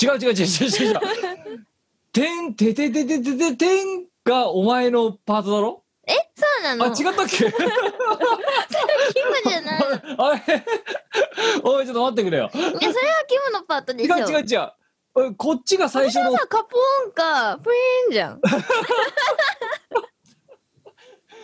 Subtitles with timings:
[0.00, 0.90] 違う違う違う違う違う。
[0.90, 0.98] 違う
[2.12, 5.82] てんてててててててんがお前のパートだろ？
[6.06, 6.84] えそうなの？
[6.86, 7.36] あ違ったっけ？
[7.36, 7.50] キム
[9.46, 9.82] じゃない。
[10.18, 10.64] あれ？
[11.62, 12.50] おいちょっと待ってくれよ。
[12.54, 12.92] いやそれは
[13.28, 14.56] キムのパートで違しょう違う違
[15.26, 15.34] う。
[15.36, 16.32] こっちが最初の。
[16.32, 18.40] さカポーンかプリーンじゃん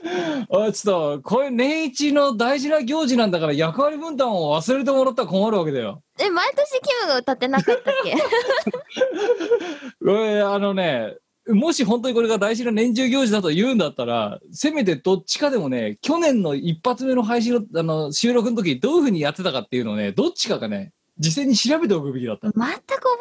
[0.06, 6.02] あちょっとこれ年一の大事な行事なんだから役割分担を忘れてもらったら困るわけだよ。
[6.20, 8.16] え毎年キムが歌ってなかったっけ？
[10.10, 11.14] えあのね
[11.48, 22.50] もし本当にこれが大事な年中行事だと言うんだったらせめてどっちかでもね去年の一発目の配信のあの収録の時どういうふうにやってたかっていうのをねどっちかがね事前に調べておくべきだった。
[22.50, 22.78] 全く覚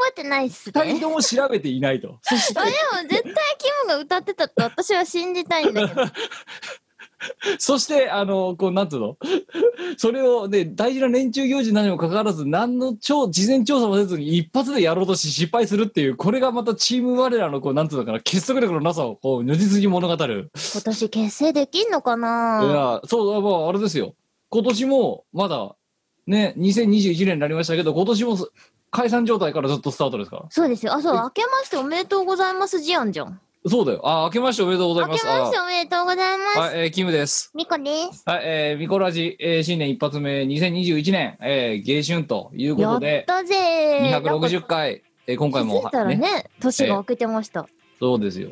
[0.10, 0.82] えてないっすね。
[0.84, 2.18] 二人とも調べていないと。
[2.24, 2.60] そして。
[2.60, 2.76] あでも
[3.10, 6.02] 絶対キムが歌ってたと私は信じたいんだけど。
[7.58, 9.16] そしてあのこうなんつうの？
[9.98, 20.52] それをね大事な年中行事なのにもかかわらず何の調事前調査もせずに一発でやろうとし失敗するっていうこれがまたチーム我らのこうなんつうのかな結束力のなさをこう如実に物語る。
[20.74, 22.62] 今年結成できんのかな？
[22.62, 24.16] いや、そう、まあ、あれですよ。
[24.50, 25.76] 今年も、まだ、
[26.28, 28.52] ね、2021年になりましたけど、今年もす
[28.92, 30.38] 解散状態からずっとスタートですか？
[30.38, 30.46] ら。
[30.50, 34.02] そうですよあそう明けましておめでとうございますジアンじゃんそうだよ。
[34.04, 35.26] あ、明けましておめでとうございます。
[35.26, 37.50] 明けましておめでとうございますあはい、えーキムです。
[37.56, 47.66] ミコですはい、えーミコラジ、えー新年一発目、2021年、えー、芸春というこやっとで、たぜー260回、えー今回も、気づいたらねね、年が明けてました、
[48.00, 48.50] そうですよ。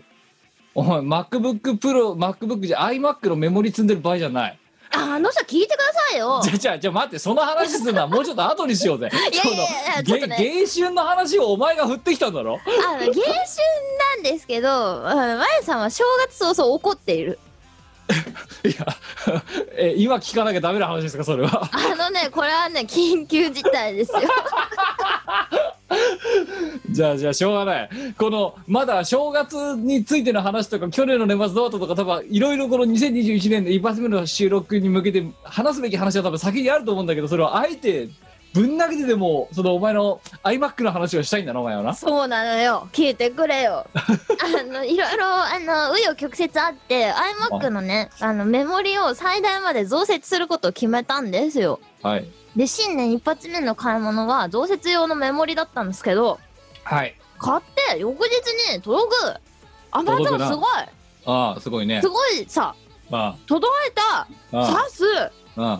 [0.73, 4.57] お前、MacBook Pro、MacBook じゃ、iMac のメモリ積んでる場合じゃない。
[4.93, 6.41] ああの人聞いてくださいよ。
[6.43, 9.09] じゃ、じゃ、じゃ、待って、その話するのはもうちょっと後にしようぜ。
[9.31, 10.37] いやいやいやちょっとね。
[10.37, 12.59] 芸春の話をお前が振ってきたんだろ？
[12.87, 17.39] あの芸春なんですけどあのまゆさんは正月早々怒っている
[18.63, 18.85] いや、
[19.77, 21.69] え、今聞かなきゃダメな話ですか、それは。
[21.71, 24.21] あのねこれはね緊急事態ですよ
[26.89, 27.89] じゃあ、じゃあ、しょうがない。
[28.17, 38.09] この、まだ正月についての話とか、去年の年末どうだとか、多分、いろいろこの2021年の一発目の収録に向けて話すべき話は多分先にあると思うんだけど、それをあえて、
[38.53, 41.93] ぶん投げてでも、そのお前の iMac の話をしたいんだな、お前はな。
[41.93, 42.89] そうなのよ。
[42.91, 43.87] 聞いてくれよ。
[43.95, 48.33] あのいろいろあの紆余曲折あって iMac のねあ。
[48.33, 51.79] のメモリを最大まで増設することを決めたんですよ。
[52.03, 52.27] はい。
[52.55, 56.37] で新年一発目の買い物は増設用のメモリだったんですけど
[56.83, 57.15] はい。
[57.39, 57.61] 買っ
[57.93, 59.35] て翌日に届く。
[59.91, 60.67] あまた届くなすごい。
[61.25, 62.01] ああ、すごいね。
[62.01, 62.09] す。
[62.09, 62.75] ごいさ
[63.13, 64.27] あ届いた。
[64.57, 65.05] あ、刺す。
[65.55, 65.79] あ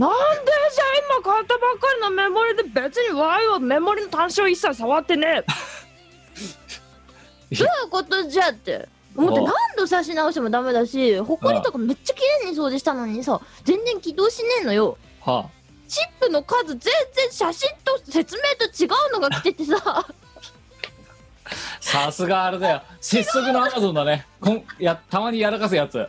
[0.00, 0.16] なんで
[0.74, 5.44] じゃあ今買ったばっかりのメモリで別に Y はメモリの端子を一切触ってね
[7.50, 15.50] え どういうことじゃって思ってお何度差し直してもダメだしほこりとかめっちゃ綺麗に掃除したのにさ全然起動しねえのよは
[15.86, 16.80] チップの数全
[17.12, 20.06] 然写真と説明と違うのが来ててさあ、
[21.78, 22.82] さすがあれだよ。
[23.00, 24.24] 拙速のアマゾンだね。
[24.40, 25.94] こんやたまにやらかすやつ。
[25.94, 26.08] そう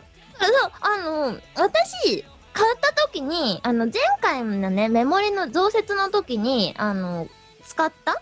[0.80, 7.28] あの私買った時にあの前回のねメモリの増設の時にあの
[7.64, 8.20] 使った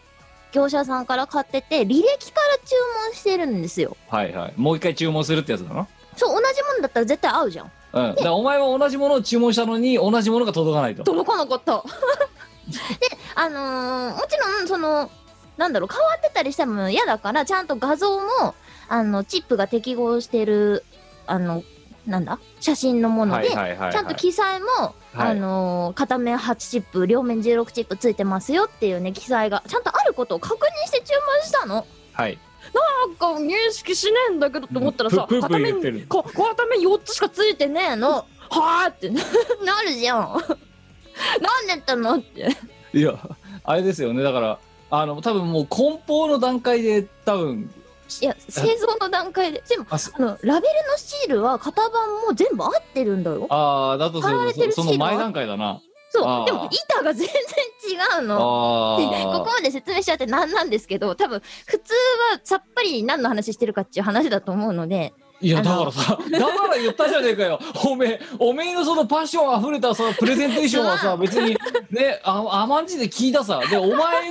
[0.52, 2.74] 業者さんから買ってて履歴から注
[3.06, 4.54] 文してるんですよはいはい。
[4.56, 5.86] もう一回注文するってやつだな。
[6.16, 8.08] そう同じものだったら絶対合うじゃんうん。
[8.10, 11.04] だからお前は同じものを注文したのに、同じものが届かないと。
[11.04, 11.88] 届かなかったで
[13.34, 15.10] あのーもちろんその
[15.60, 18.54] なんだろう、変わってたりしても嫌だから、ちゃんと画像も、
[18.88, 20.84] あの、チップが適合してる、
[21.26, 21.62] あの、
[22.10, 22.38] なんだ？
[22.60, 24.66] 写真のもので、はいはいはいはいちゃんと記載も、
[25.14, 31.86] はいあのー片面8チップ、両面16チップついてますよっていうね、記載が、ちゃんとあることを確認して注文したの。
[32.12, 32.38] はい
[32.74, 35.88] なんか認識しねえんだけどと思ったらさ、片面片
[36.66, 38.26] 面4つしかついてねえの。
[38.50, 39.20] はあってな
[39.82, 40.18] るじゃん。
[41.40, 42.48] なんでやったのって。
[42.92, 43.14] いや
[43.64, 44.58] あれですよねだから
[44.90, 47.70] あの多分もう梱包の段階で多分
[48.20, 49.62] いや、製造の段階で。
[49.68, 53.46] でも、あそあの、ラベルのシールは型番も全部合ってるんだよ。
[53.50, 55.80] あーだとするとそその前段階だな
[56.10, 56.44] そう。
[56.44, 57.36] でも、板が全然
[58.18, 58.38] 違うの。
[58.38, 61.94] ここあまで説明しちゃってなんなんですけど、多分、普通
[62.32, 65.12] はさっぱり何の話してるかっていう話だと思うので、
[65.42, 71.56] いやあのだからさだから言ったじゃねえかよ おめえおめえのそのパッションあふれたさプレゼンテーションはさ 別に
[71.90, 74.28] ねあ甘んじで聞いたさでお前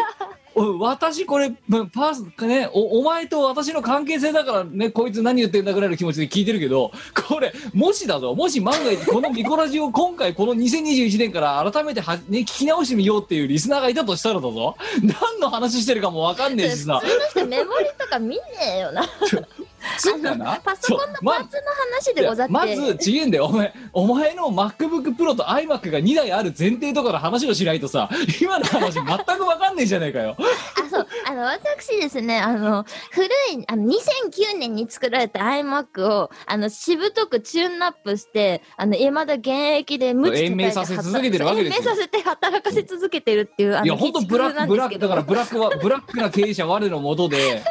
[0.48, 0.48] お
[0.79, 6.91] 私これまパースねおお前と私の関係性だからねこいつ何言ってんだぐらいの気持ちで聞いてるけど
[7.27, 18.41] これもしだぞもし万が一このミコラジを 今回この2021年から改めては、ね、聞き直してみようっていうリスナーがいたとしたらだぞ何の話してるかもわかんねえしさ普通の人メモリとか見ね
[18.75, 19.03] えよな。
[19.97, 21.61] そうだなパソコンのパーツの
[21.97, 22.53] 話でござって。
[22.53, 23.45] まずちげえんだよ。
[23.45, 28.09] お前お前の MacBookPro と iMac が2台ある前提とかの話をしないとさ
[28.41, 30.35] 今の話全く分かんねえじゃねえかよ。
[30.39, 31.07] あ、そう。
[31.25, 33.29] あの、私ですね、あの、古い、
[33.67, 39.47] あの、2009年に作られた iMac を、あの、しぶとくチューンナップして、あの、未だ現
[39.79, 41.91] 役で無知延命させ続けてるわけですよ。
[41.91, 47.61] 延命させて働かせ続けてるっていう、あの、いや本当ブラックブラックだからブブラックはブラックな経営者我のもとで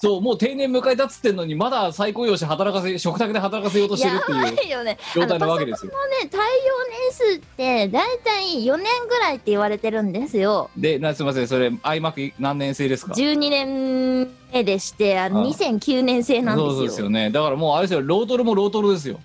[0.00, 4.96] そうもう定年迎えたっつってんのにまだ再雇用して働かせ食卓で働かせようとしてるっていういよね。
[5.12, 10.70] 状態なわけですよあのね、耐用年数って、だいたい4年ぐらいって言われてるんですよ。
[10.76, 16.72] でなすみませんそれ iMac 何年生ですか？12年目でして、あの、ああ2009年製なんですよ。
[16.74, 19.18] そうですよねだからもうあれですよロートルもロートルですよ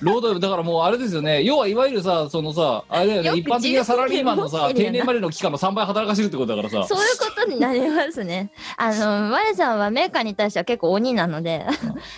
[0.00, 1.42] ロートルだからもうあれですよね。
[1.42, 6.86] 要はいわゆるさそのさあれだよよくね一般的なサラリーマンのさ定年までの期間の3倍働かせるってことだからさ。
[6.88, 8.52] そういうことになりますね。
[8.76, 11.66] あの、我さんはメーカーに対しては結構鬼なので、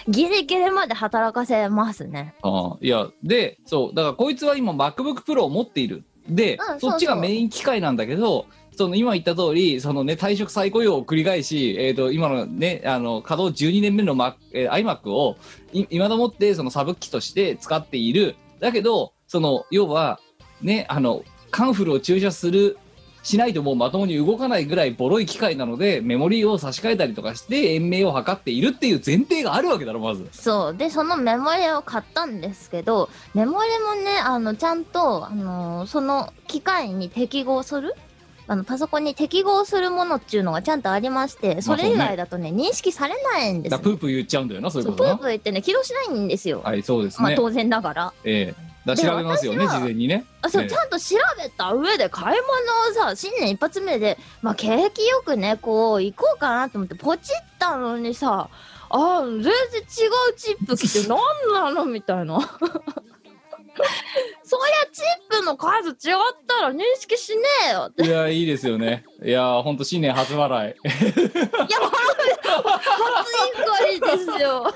[0.09, 2.35] ギリギリまで働かせますね。
[2.43, 6.05] ああいやでそうだからこいつは今 MacBookPro を持っている。
[6.29, 6.91] で、うんそうそう。
[6.93, 8.47] そっちがメイン機械なんだけど
[8.77, 15.37] その今言った通りそのね退職再雇用を繰り返し、えー、と今のねあの稼働12年目の、マえー iMac を
[15.73, 20.21] い今だもってそのサブ機として使っているだけどその要は
[20.63, 22.79] ねあのカンフルを注射する
[23.25, 30.29] しないともうまともに動かないぐらいボロい機械なのでメモリーを差し替えたりとかして延命を図っているっていう前提があるわけだろまず。
[30.31, 30.77] そう。
[30.77, 37.95] で、そのメモリを買ったんですけど、メモリもね、あの、ちゃんと、あのその機械に適合する
[38.47, 43.79] あの、パソコンに適合するものっていうのがちゃんとありまして、それ以外だとね、認識されないんですよ。
[43.79, 46.61] だからプープー言っちゃうんだよなそういうことなプープー言ってね、起動しないんですよ。
[46.63, 47.25] はい、そうですね。
[47.25, 48.13] まあ当然ながら。
[48.25, 50.27] ええだから調べますよね、事前にね。
[50.43, 52.39] あそう、ええちゃんと調べた上で買い
[52.93, 58.51] 物をさ新年一発目でまあ景気よくねこう行こうかなと思ってポチったのにさ
[58.91, 59.51] あ全然違う
[60.37, 61.19] チップ来て何
[61.55, 61.87] なの？
[61.87, 62.39] みたいな
[64.45, 65.03] そりゃチ
[65.37, 65.97] ップの数違っ
[66.47, 69.05] たら認識しねえよっていいや、いいですよね。
[69.23, 70.89] いや、ほんと新年初笑い。
[70.89, 70.93] や
[72.45, 72.61] 初
[73.91, 74.73] インカリですよ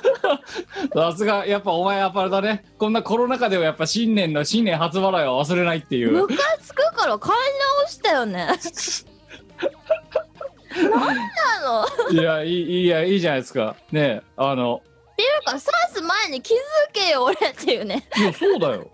[0.95, 2.65] さすが、やっぱお前やっぱあれだね。
[2.79, 6.13] こんなコロナ禍ではやっぱ新年の新年初笑いは忘れないっていう。
[6.13, 7.39] ムカつくから買い
[7.81, 8.49] 直したよね
[10.75, 11.07] 何な
[12.11, 12.11] の？
[12.11, 13.77] いや、いい、いいや、いいじゃないですか。
[13.93, 14.83] ねえあの、
[15.19, 15.63] っていうか刺
[15.95, 16.57] す前に気づ
[16.93, 18.07] けよ俺っていうね。
[18.17, 18.89] いや、そうだよ。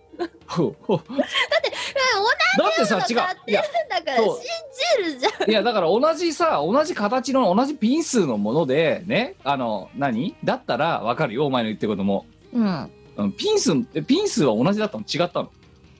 [0.46, 3.16] ほうほうだってさ、違う。
[3.46, 4.26] いや、だから信
[4.96, 5.50] じるじゃん。
[5.50, 9.34] いやだから同じさ同じ形の同じピン数のものでね。
[9.44, 10.34] あの何？
[10.44, 12.24] だったらわかるよお前の言ってることも。
[12.54, 12.90] うん。
[13.36, 15.04] ピン数えピン数は同じだったの？
[15.04, 15.50] 違ったの？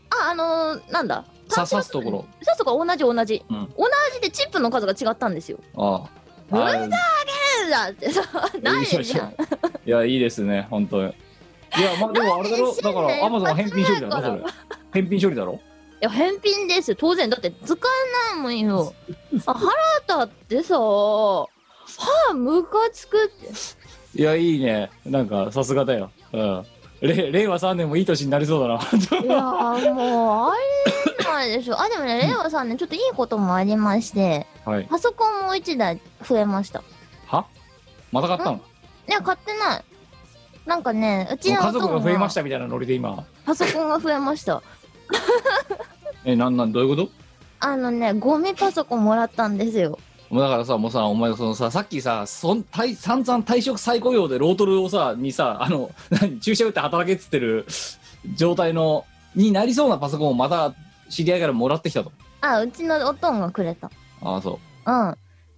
[0.09, 1.27] あのー、なんだ？
[1.49, 2.19] さ刺すところ。
[2.41, 3.67] 刺すところ同じ同じ、うん。
[3.77, 5.59] 同じでチップの数が違ったんですよ。
[5.77, 6.09] あ
[6.51, 6.57] あ
[7.63, 7.71] うあん。
[7.71, 8.23] だってさ
[8.63, 9.35] ないじゃん。
[9.87, 11.09] いやいいですね本当に。
[11.77, 12.75] いやまあでもあれだろ？
[12.83, 14.43] だからアマゾンは返品処理だろそれ。
[14.93, 15.55] 返品処理だろ？
[15.55, 16.97] いや返品ですよ。
[16.99, 17.31] 当然。
[17.31, 17.75] だって使
[18.33, 18.93] えないもんよ。
[19.47, 20.79] あ腹立ってさ。
[20.79, 21.47] は
[22.31, 24.21] あムカつくって。
[24.21, 24.91] いやいいね。
[25.05, 26.11] なんかさすがだよ。
[26.33, 26.67] うん。
[27.01, 28.75] れ令和3年もいい年になりそうだな。
[28.75, 30.63] いやーもうあり
[31.21, 31.81] えないでしょ。
[31.81, 34.47] あでもね 令和さんねちょっといいこともありまして。
[34.65, 34.85] はい。
[34.85, 36.83] パソコンも1台増えました
[37.35, 37.47] は？
[38.13, 38.61] また買ったの？
[39.09, 39.85] いや買ってない。
[40.67, 43.25] なんかねうちの家族が増えましたたみたいなノリで今。
[43.45, 44.63] パソコンが増えました。
[46.25, 46.73] えなんなん？
[46.73, 47.09] どういうこと？
[47.61, 49.99] あのねゴミパソコンもらったんですよ。
[50.31, 57.67] もうだからさもうさお前そのささっきさそん退散々退職再雇用でロートルをさにさあの 何注射打って働けっつってる
[58.35, 60.75] 状態のになりそうなパソコンをまた
[61.11, 62.11] 知り合いからもらってきたと。
[62.41, 63.91] あ、うちのおとんがくれた。
[64.23, 65.17] ああそうん。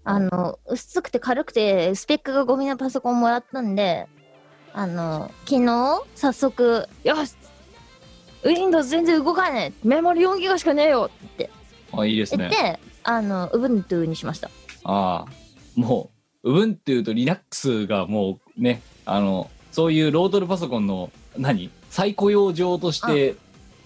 [0.08, 4.06] あの、薄くて軽くて、スペックがゴミのパソコンもらったんで、
[4.72, 7.34] あの、昨日、早速、よし
[8.44, 11.50] Windows 全然動かねえメモリ4ギガしかねえよって
[11.92, 14.48] うあいいですねて、あの、Ubuntu にしました。
[14.84, 15.26] ああ
[15.74, 16.10] も
[16.44, 23.34] う Ubuntu と Linux がもうねあのそういうロートルパソコンの何再雇用上として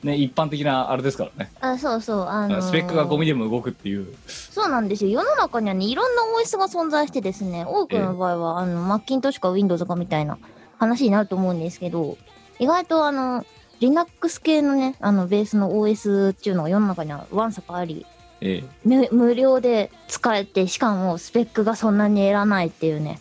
[0.02, 2.62] ね一般的なあれですからね、あ、そうそう、あのー。
[2.62, 4.06] スペックがゴミでも動くっていう。
[4.26, 5.22] そうなんですよ。
[5.22, 10.38] 世の中にはね、いろんな OS が存在してですね、多くの場合は、あの、マッキントッシュか Windows かみたいな
[10.78, 12.16] 話になると思うんですけど、
[12.58, 13.44] 意外とあの、
[13.80, 18.06] Linux 系のね、あの、ベースの OS っていうのが世の中にはわんさかあり、
[18.42, 18.64] ええ。
[18.84, 23.18] 無無料で使えて、しかもスペックがそんなにいらないっていうね、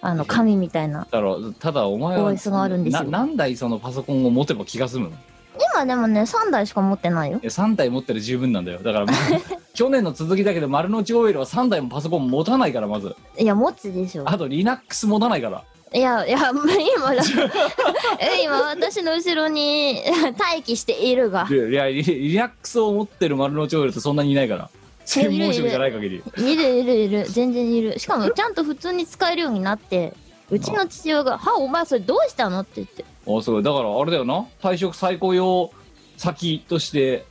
[0.00, 1.00] あの、紙みたいな。
[1.00, 3.04] だからただお前は OS があるんですよ。
[3.04, 5.16] な何台そのパソコンを持てば気が済むの？
[5.74, 7.40] 今でもね、3台しか持ってないよ。
[7.42, 8.78] え3台持ってる十分なんだよ。
[8.78, 9.16] だから、まあ
[9.74, 13.14] 去年の続きだけど丸の内 OL は3台もパソコン持たないからまず。
[13.38, 14.24] いや、持つでしょ。
[14.26, 15.62] あと Linux 持たないから。
[15.94, 16.38] いや、いや、
[16.96, 17.22] 今だ、
[18.18, 20.00] え今私の後ろに
[20.38, 21.46] 待機しているが。
[21.50, 24.70] いやリリラックスを持ってる丸の内 OL ってそんなにいないから。
[25.04, 26.22] 専門職じゃない限り。
[26.36, 27.24] いるいるいる。
[27.28, 27.98] 全然いる。
[27.98, 30.14] しかもちゃんと普通に使えるようになって
[30.52, 33.04] うちの父親が「はお前それどうしたの?」って言って。
[33.26, 33.62] あすごい。
[33.62, 34.46] だからあれだよな。
[34.62, 35.70] 退職再雇用
[36.18, 37.24] 先として、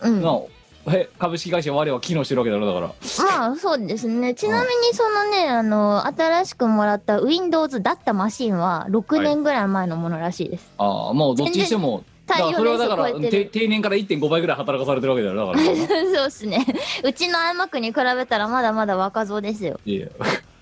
[0.00, 0.22] うん。
[0.22, 0.38] な
[0.86, 2.86] え株式会社我は機能してるわけだろだから。
[2.86, 4.34] まあそうですね。
[4.34, 13.44] ちなみにそのねあの新しくもらった Windows だったマシンは6年ぐらい前のものらしいです、ああもうどっちにしてもだかそれはだから年数超えてる。
[13.50, 15.58] て定年から1.5倍ぐらい働かされてるわけだよだから。
[16.14, 16.64] そうっすね。
[17.02, 19.80] うちの iMac に比べたらまだまだ若造ですよ。
[19.84, 20.08] いや。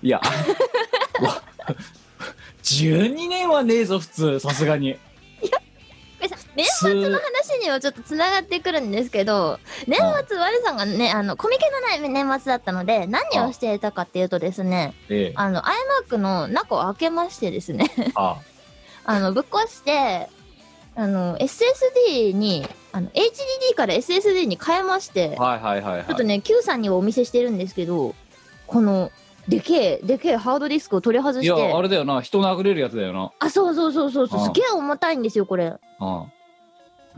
[0.02, 0.20] いや。
[1.20, 1.42] わ
[2.66, 4.98] 12年はねえぞ普通さすがに。
[6.56, 15.32] 年末の話にはちょっとつながってくるんですけど年末我さんがねあのコミケのない年末だったので何をしていたかっていうとですねええ。
[15.36, 15.62] あの
[16.08, 17.90] iMac の中を開けましてですね。
[18.14, 18.40] あ。
[19.04, 20.28] あのぶっ壊して
[20.96, 26.04] あの SSD にあの HDD から SSD に変えまして、はいはいはいはい。
[26.06, 28.14] ちょっとね Q さんにはお見せしてるんですけど
[28.66, 29.12] この
[29.48, 32.20] でけえでけえハードディスクを取り外いやしてあれだよな。
[32.20, 33.30] 人殴れるやつだよな。
[33.38, 35.74] あそうそうそうそうすげえ重たいんですよこれ。
[36.00, 36.24] うん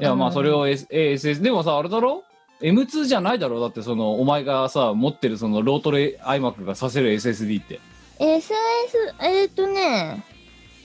[0.00, 2.22] いやまあそれを、S、SS でもさあれだろ
[2.60, 3.60] ？M2 じゃないだろ？
[3.60, 7.80] だってそのお前がさ持ってるそのロートレ iMac がさせる SSD って。
[8.20, 8.52] SS
[9.20, 10.22] えー、っとね。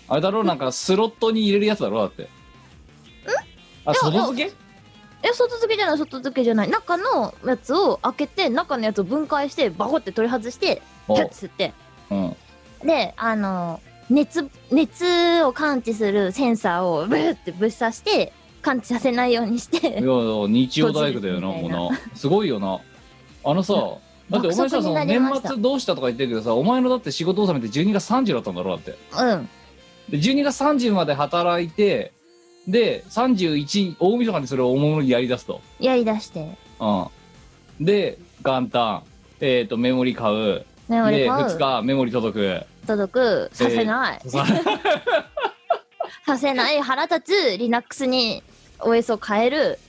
[0.07, 0.43] あれだろ？
[0.43, 1.99] なんかスロットに入れるやつだろ？
[1.99, 2.23] だって。
[2.23, 2.27] ん？
[3.85, 4.53] あ外付け？
[5.25, 6.69] え外付けじゃない外付けじゃない。
[6.69, 11.15] 中のやつを開けて中のやつを分解してバコって取り外してお。
[11.15, 11.35] ピャッて。
[11.35, 11.73] 吸って
[12.11, 12.35] うん。
[12.85, 13.79] であの
[14.09, 21.99] 熱熱を感知するセンサーをブーってぶっ刺して感知させないようにしいてや日曜大工だよなもうな。
[22.15, 22.79] すごいよな。
[23.45, 23.73] あのさ
[24.29, 28.91] だってお前さその年末どうしたとか言ってるけどさお前のだって仕事納めって12月30だったんだろだって。
[28.91, 29.49] うん。
[30.09, 32.13] で12月30まで働いて
[32.67, 35.61] で31大晦日にそれをおもむろにやりだすと。
[35.79, 36.57] やりだして。
[36.79, 36.85] う
[37.81, 37.85] ん。
[37.85, 39.03] で元旦
[39.41, 42.61] えっ、とメモリ買うメモリで買2う日メモリ届く。
[42.85, 43.49] 届く。
[43.51, 44.45] させない、 さ
[46.25, 48.43] させない腹立つ Linux に
[48.79, 49.79] OS を変える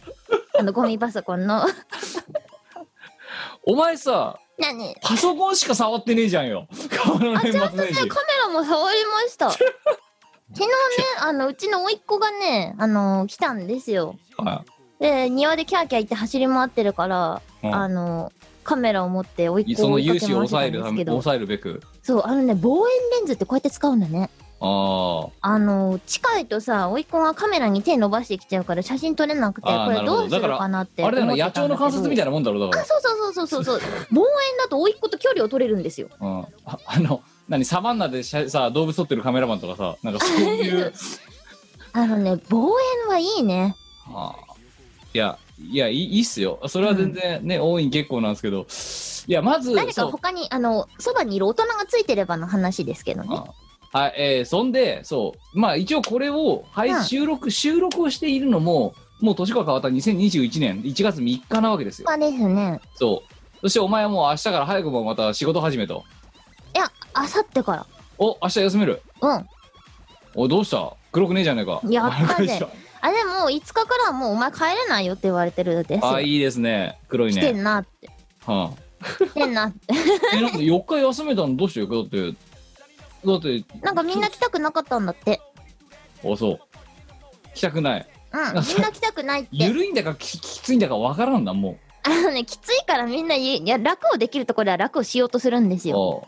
[0.59, 1.67] あのゴミパソコンの。
[3.67, 4.97] お前さ何？
[5.03, 6.67] パソコンしか触ってねえじゃんよ。
[7.05, 8.09] この年末年始。
[8.09, 9.51] カメラも触りました。
[9.61, 9.63] 昨
[10.55, 10.69] 日ね
[11.21, 14.17] あのうちの甥っ子がねあの来たんですよ。
[14.39, 14.65] は
[15.01, 17.75] で庭でキャーキャー言って走り回ってるから、うん。
[17.75, 18.33] あの
[18.64, 21.80] カメラを持って甥っ子をいその融資を抑える抑えるべく？
[22.02, 24.30] そうあのね望遠レンズってこうやって使うんだね。
[24.61, 30.25] ああの近いとさ甥っ子がカメラに手伸ばしてきちゃうから写真撮れなくてこれどど。
[30.25, 33.47] うするかなってああれだ野鳥の観察みたいななもんだろだかあそうそうそう。
[33.47, 34.26] そうそうそう望遠
[34.59, 36.09] だと甥っ子と距離を取れるんですよ。
[36.18, 40.92] ら、うん、ああの何サバンナでしゃさ動物撮ってるカメラマンとかさなんかそういう。
[41.92, 42.68] あのね望
[43.04, 43.76] 遠はいいね。
[44.06, 45.16] あー。
[45.16, 46.61] いやいやいいいいっすよ。
[46.67, 48.67] それは全然ね、大いに結構なんですけど。
[49.27, 53.29] いやまず誰か他にあのそばにいる大人がついてればの話ですけどね。
[53.93, 57.05] あはい、えーそんで、そう、まあ一応これを、はいうん。
[57.05, 62.07] 収録、収録をしているのも、もう年が変わった2021年1月3日なわけですよ。
[62.07, 62.81] まあですね。
[62.97, 63.61] そう。
[63.61, 66.03] そしてお前はもう明日から早くもまた仕事始めと。
[66.75, 67.87] いやあさってから。
[68.19, 69.01] お、明日休める。
[69.23, 69.47] うん。
[70.35, 70.93] お、どうした？
[71.13, 71.81] 黒くねえじゃねえか。
[71.89, 72.67] やったぜ
[73.05, 76.99] あでも5日からはもうお前帰れないよって言われてるですよあ、いいですね。
[77.09, 77.61] 黒い来てね。
[77.61, 78.09] んなって
[78.47, 79.79] はあ、変なって。
[80.35, 81.87] えなんで4日休めたのどうしてよ？
[81.87, 82.33] だって
[83.27, 85.39] だってなんかみんな来たくなかったんだって。
[86.25, 86.61] あそう
[87.53, 88.41] 来たくないうん。
[88.41, 89.49] みんな来たくないって。
[89.53, 96.23] 緩いんだかききついんだかわからんなもあのね、きついからみんな言ういや、楽をできるところは楽をしようとするんですうよ。
[96.25, 96.27] あ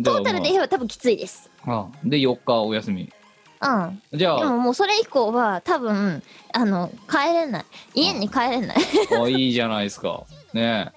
[0.00, 1.50] あトータルで言えば多分きついです。
[1.64, 3.10] ああで4日お休み
[3.60, 4.18] うん。
[4.18, 6.22] じゃあでももうそれ以降は多分、
[6.52, 7.64] あの、帰れない。
[7.94, 8.76] 家に帰れない。
[9.20, 10.92] あいいじゃないですかね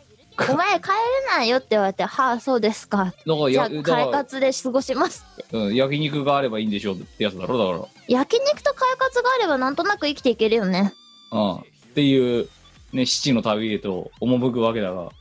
[0.49, 3.13] お前帰れないよって言われて、はあ、そうですか。
[3.25, 5.45] えだから快活で過ごしますって。
[5.51, 10.93] うん、焼肉があればいいんでしょうってやつだろだか焼肉と快活があればなんとなく生きていけるよね。
[11.31, 12.47] らうんっていう
[12.93, 15.11] ね七の旅へと赴くわけだが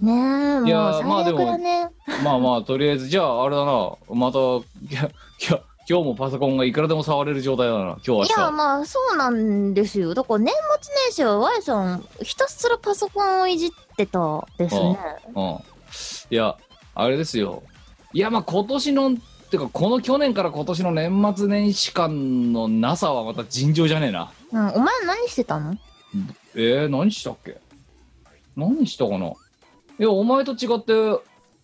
[0.00, 1.88] ねえ、もういやーまあ最悪だね。
[2.22, 5.10] まあまあとりあえずじゃああれだなまたいや
[5.50, 7.84] いや今日もパソコンがいくらでも触れる状態だな。
[7.84, 10.12] 今日明日いや、まあ、そうなんですよ。
[10.12, 10.52] だから年
[10.82, 14.98] 末年始は Y さん、ひたすらパソコンをいじってたですね。
[15.34, 15.44] うん。
[16.30, 16.58] いや
[16.94, 17.62] あれですよ。
[18.12, 19.14] いやまあ今年のっ
[19.50, 24.30] てかこの去年から今年の年末年始間のなさはまた尋常じゃねえな。
[24.52, 25.74] うん、お前何してたの？
[26.54, 27.58] えー、何したっけ？
[28.58, 29.28] 何したかな？
[29.28, 29.34] い
[30.00, 30.92] やお前と違って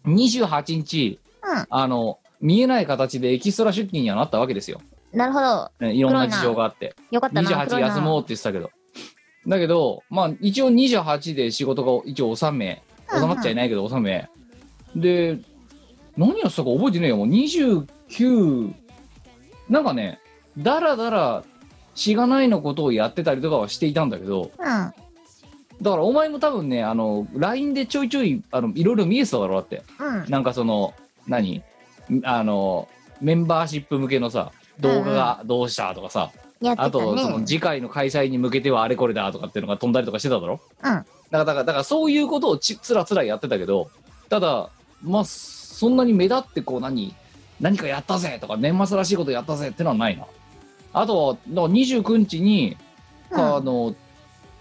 [0.07, 1.66] 28日うん。
[1.69, 4.83] あの見えない形でエキストラ出勤にはなったわけですよ、
[5.15, 5.71] なるほど。
[5.81, 6.95] ねいろんな事情があって。
[7.11, 7.49] よかったな。
[7.49, 8.71] 28黒いな休もうって言ってたけど。
[9.47, 14.29] だけどまあ一応28で仕事が一応収め収まっちゃいないけど収め。
[14.95, 15.39] で
[16.19, 17.17] 何やってたか覚えてねえよ。
[17.17, 18.75] もう29
[19.71, 20.21] なんかね
[20.59, 21.45] だらだら
[21.95, 24.51] しがないのことをやってたりとかはしていたんだけど。
[24.59, 24.65] うん。
[24.65, 24.95] だか
[25.81, 29.83] らお前も多分ねあの LINE でちょいちょいあのいろいろ見えてただろだって。
[29.99, 30.31] うん。
[30.31, 30.93] なんかその
[31.27, 31.63] 何？
[32.25, 32.89] あの
[33.21, 36.31] メンバーシップ向けのさ動画がどうしたとかさ、
[36.61, 37.47] やってたあとそのね。
[37.47, 40.61] 次回の開催に向けてはあれこれだとかっていうのが飛んだりとかしてただろ？
[40.83, 40.83] うん。
[40.83, 43.90] だからだからだからそういうことをちつらつらやってたけど
[44.29, 44.71] ただ
[45.03, 47.14] まあそんなに目立ってこう何
[47.61, 50.27] 何かやったぜとか年末らしいことやったぜってのはないな。
[50.93, 52.77] あとはだから29日に、
[53.33, 53.95] あの引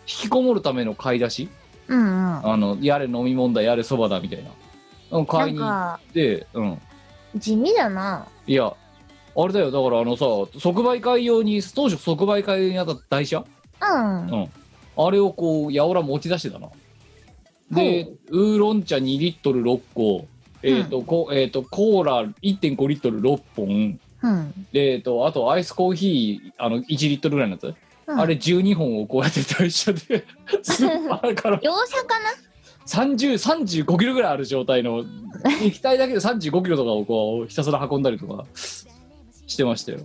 [0.06, 1.50] きこもるための買い出し？
[1.88, 2.48] うんうん。
[2.52, 4.50] あのやれ飲み物だやれそばだみたいな。
[5.18, 6.82] うん買いに行ってうん
[7.36, 8.28] 地味だな。
[8.48, 8.74] いや
[9.36, 9.72] あれだよ。
[9.72, 10.26] だからあのさ
[10.60, 13.44] 即売会用に当初即売会にあった台車？
[13.82, 14.28] うん。
[14.28, 14.50] うん。
[14.96, 16.70] あれをこうやおら持ち出してたな
[17.72, 20.28] でウーロン茶2リットル6個。
[20.62, 24.00] えっ、と、こえー、とコーラ1.5リットル6本。
[24.22, 24.66] うん。
[24.72, 27.76] でえっ、とあとアイスコーヒーあの1リットルぐらいのやつ、
[28.08, 28.20] うん。
[28.20, 30.00] あれ12本をこうやって台車で
[30.62, 32.30] スーパーから 業者かな
[32.86, 33.34] ？30
[33.86, 35.04] 35キロぐらいある状態の
[35.62, 40.00] 液体だけで35キロとかをこうひたすら運んだりとかしてましたよ。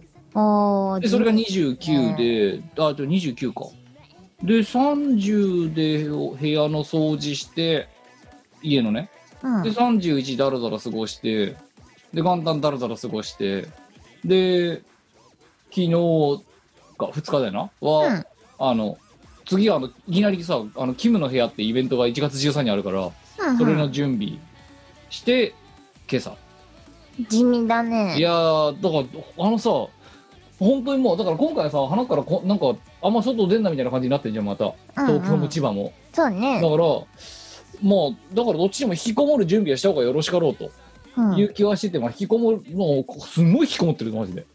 [1.01, 3.67] でそれが地味29で、あと29か。
[4.43, 7.89] で30で部屋の掃除して
[8.63, 9.11] 家のね。
[9.43, 9.63] うん。
[9.63, 11.57] で31だらだら過ごして
[12.13, 13.67] で元旦だらだら過ごして
[14.25, 14.83] で
[15.71, 15.91] 昨日
[16.97, 17.71] か2日だよな？
[17.81, 18.25] は、うん。
[18.61, 18.99] あの
[19.45, 23.59] 次はあのいきなりさあのキムの部屋ってイベントが1月13にあるからうんうん。
[23.59, 24.39] それの準備
[25.11, 25.55] して
[26.11, 26.37] 今朝
[27.29, 28.17] 地味だね。
[28.17, 29.71] いやーだからあのさ
[30.59, 34.73] 本当にもうだから今回さ花からこなんかあんま外出んなみたいな感じになってんじゃんまた。
[34.95, 36.61] 東京も千葉も、だそうね。
[36.61, 36.77] から
[37.83, 40.71] まあだからどっちにも引きこもる準備はした方がよろしかろうと。
[41.17, 41.37] うん。
[41.37, 44.47] いう気はしてて、まあ引きこもるのすんごい引きこもってるマジで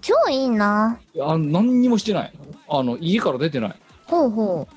[0.00, 0.98] 超いいな。
[1.14, 2.32] いや何にもしてない。
[2.68, 3.74] あの家から出てない。
[4.06, 4.68] ほうほ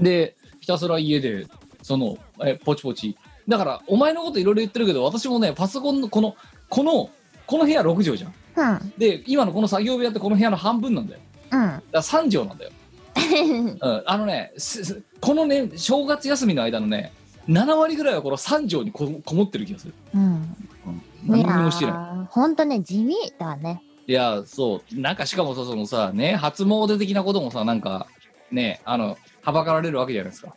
[0.00, 1.46] でひたすら家で
[1.82, 3.16] そのえポチポチ
[3.48, 6.36] だからお前のこといろいろ言ってるけど私もねパソコンのこの
[6.68, 7.10] この
[7.46, 8.34] この部屋6畳じゃんう。
[8.56, 8.92] うん。
[8.96, 11.20] で今のこの作業部屋ってこの部屋の半分なんだよ
[11.52, 11.60] うん。
[11.60, 12.70] だから3畳なんだよ、
[13.80, 14.52] うん、あのね
[15.20, 17.12] このね正月休みの間のね
[17.48, 20.22] 7割ぐらいはこの3畳にここもってる気がする、うん。
[20.22, 22.26] うん、何にもしてないい。
[22.30, 23.82] ほんとね、地味だね。
[24.06, 28.06] いやそうなんかしかもさそのさね初詣的なこともさなんか
[28.50, 30.54] ねあのはばかられるわけじゃないですか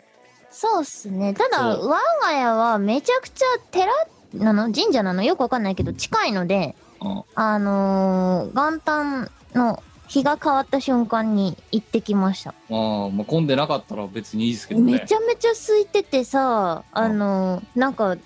[0.50, 1.34] そうっすね。
[1.34, 3.92] ただ、我が家はめちゃくちゃ寺
[4.34, 4.74] なの？
[4.74, 5.24] 神社なの？
[5.24, 12.52] よくわかんないけど、近いので、うんあのー元旦の日が変わった瞬間に行ってきました。
[12.52, 18.18] あーまあ混んでなかったら別にいいですけどねめちゃめちゃ空いててさ、あのーなんか、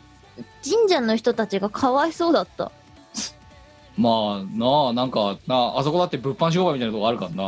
[0.64, 2.72] 神社の人たちがかわいそうだった。
[3.98, 7.48] まあなあなんかなあそこだって物販商売みたいなとこあるからない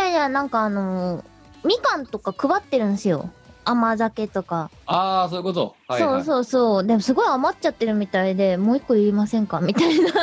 [0.00, 1.24] やいやいや、なんかあのー
[1.64, 3.30] みかんとか配ってるんですよ。
[3.64, 4.70] 甘酒とか。
[4.86, 5.74] ああそういうこと。
[5.88, 6.24] はいはい。
[6.24, 6.86] そうそうそう。
[6.86, 9.60] でもすごい余っちゃってるみたいで、もう一個いりませんか？
[9.60, 10.12] みたいな。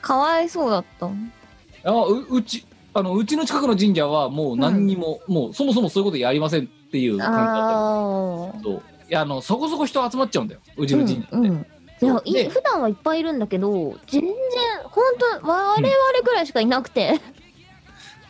[0.00, 1.06] かわいそうだった。
[1.06, 8.82] あううちあのうちの近くの神社はもう何にも、もうそもそもそういうことやりませんっていう感じだったあそう。
[9.08, 11.66] やあのそこそこ人集まっちゃうんだようちの神社って、うんうん。
[12.02, 14.30] いやいで普段はいっぱいいるんだけど全然
[14.84, 15.04] 本
[15.42, 15.88] 当我々
[16.24, 17.20] ぐらいしかいなくて、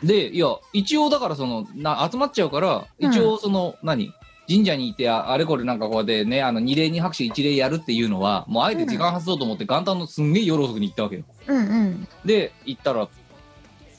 [0.02, 3.10] でいや一応だからそのな集まっちゃうからうん。
[3.10, 4.12] 一応その、何？
[4.48, 11.22] 神社にいてああれこれなんかこうやってねあの二礼二拍手一礼やるっていうのはもうあえて時間外そうと思って元旦のすんげえ夜遅くに行ったわけよ。
[11.46, 12.08] うん、うん。
[12.24, 13.08] で行ったら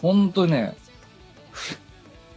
[0.02, 0.76] ほんとね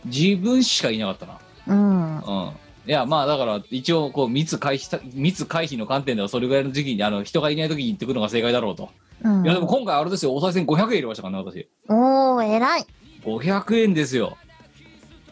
[0.04, 1.38] 自分しかいなかったな。
[1.66, 2.18] うん。
[2.18, 2.50] うん。
[2.86, 8.90] いやまあだから一応こう密回避さ密回避の観点ではそれぐらいの時期にあの人がいない時に行ってくるのが正解だろうと、
[9.24, 9.44] うん。
[9.44, 10.36] いやでも今回あれですよ。
[10.36, 11.68] お賽銭500円入れましたからね私。
[11.88, 12.86] おー偉い
[13.24, 14.36] 500円ですよ。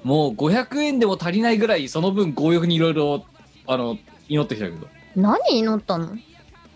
[0.02, 3.24] もう500円でも足りないぐらいその分強欲にいろいろ
[3.66, 4.88] あの祈ってきたけど。
[5.14, 6.16] 何祈ったの？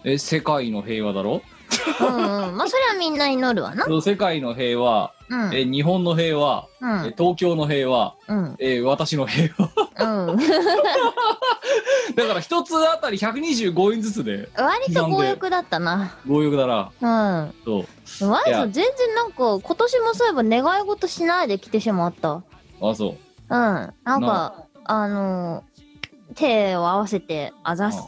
[0.05, 1.43] え世界の平和だろ？
[2.01, 2.57] うんうん。
[2.57, 3.85] まあそれはみんな祈るわな。
[4.01, 5.55] 世界の平和、うん。
[5.55, 7.07] え日本の平和、うん。
[7.07, 8.57] え東京の平和、うん。
[8.59, 9.71] え私の平和。
[10.29, 10.37] うん。
[12.17, 14.49] だから一つあたり125円ずつで。
[14.57, 16.17] 割と強欲だったな。
[16.27, 16.91] 強欲だな。
[17.01, 17.07] う
[17.47, 17.55] ん。
[17.65, 17.85] そ
[18.25, 18.31] う。
[18.31, 22.43] ワイさん全然なんか今年もそういえば願い事しないで来てしまった。
[22.81, 23.11] あそう。
[23.11, 23.17] うん。
[23.51, 25.09] なんかあ。
[25.09, 25.77] のー
[26.35, 28.03] 手を合わせてあざす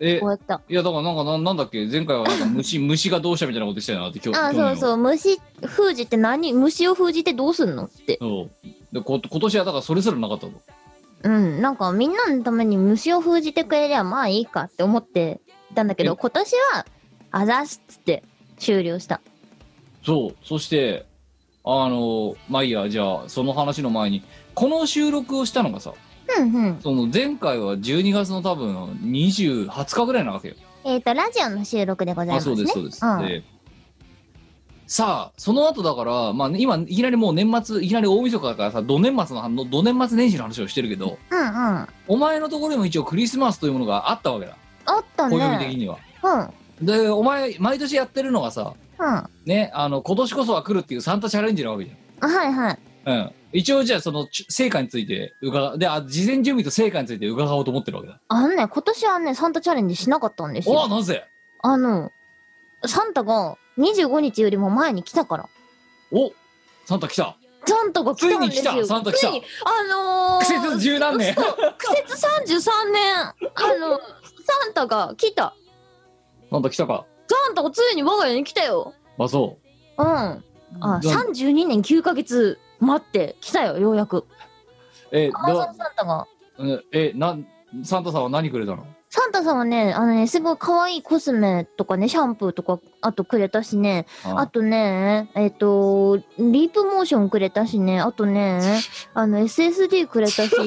[0.00, 0.60] えこうやった。
[0.68, 1.86] いやだからなんかななんだっけ？
[1.86, 4.92] 前回はなんか虫 虫がどうしたみたいなことしたよなって今日あそうそう。
[4.94, 6.52] う虫封じって何？
[6.52, 7.84] 虫を封じてどうすんの？
[7.84, 8.18] って。
[8.20, 8.50] そう。
[8.92, 10.52] でこ今年はだからそれすらなかったと
[11.24, 11.60] うん。
[11.62, 15.40] なんかみんなのために虫を封じてくれりゃまあいいかって思って
[15.74, 16.16] たんだけどえ？
[16.16, 16.86] 今年は
[17.32, 18.22] あざすっつって
[18.58, 19.20] 終了した。
[20.04, 20.36] そう。
[20.44, 21.06] そして
[21.64, 24.22] あのまあいいやじゃあその話の前に
[24.54, 25.92] この収録をしたのがさ
[26.38, 26.80] うんうん。
[26.80, 30.54] その前回は12月の多分20 20日ぐらいなわけよ。
[30.84, 32.56] えっ、とラジオの収録でございあますね。
[32.56, 33.26] そうですそうです、うん。
[33.26, 33.42] で
[34.86, 41.44] さあその後だからまあ今いきなりもう年末いきなり大晦日だからさど年末の話ど年末年始の話をしてるけどうんうん。
[41.44, 44.52] あお前のところにも一応クリスマスというものがあったわけだ。
[44.52, 45.98] った暦的ねには。
[46.80, 46.86] うん。
[46.86, 49.24] でお前毎年やってるのがさうん。
[49.44, 52.70] ねあの今年こそは来るっていうサンタチャレンジなわけじはいはい。
[52.70, 53.32] ゃんうん。
[53.52, 55.78] 一応じゃあそのち成果について伺う。
[55.78, 58.20] であ事前準備と成果について伺おうと思ってるわけだ。
[58.28, 60.74] あのね今年はねサンタチャレンジしなかったんですよ。
[60.74, 61.24] おなぜ？
[61.62, 62.10] あの
[62.84, 65.48] サンタが25日よりも前に来たから。
[66.10, 66.32] お
[66.84, 67.36] サンタ来た。
[67.64, 68.72] サンタが来たんですよ。
[68.74, 69.28] ついに来たサンタ来た。
[69.28, 71.34] ついにあのー、苦節十何年。
[71.34, 71.42] 苦
[72.12, 73.16] 節33年。
[73.18, 73.32] あ
[73.80, 75.54] のサンタが来た。
[76.50, 77.06] サンタ来たか。
[77.28, 78.94] サンタがついに我が家に来たよ。
[79.18, 79.58] あそ
[79.98, 80.02] う。
[80.02, 80.06] ん。
[80.06, 80.42] あ
[80.80, 84.24] うだ32年9ヶ月待って来たよようやく。
[85.12, 85.38] えサ
[85.72, 86.26] ンタが。
[86.58, 87.38] うんえな
[87.84, 88.86] サンタさんは何くれたの？
[89.08, 94.06] サンタさんはねあのねすごい可愛いコスメとかねシャンプーとかあとくれたしね。
[94.24, 98.60] あとね、えっ、と、リープモーションくれたしね、あとね、
[99.14, 100.50] あの、SSD くれたし、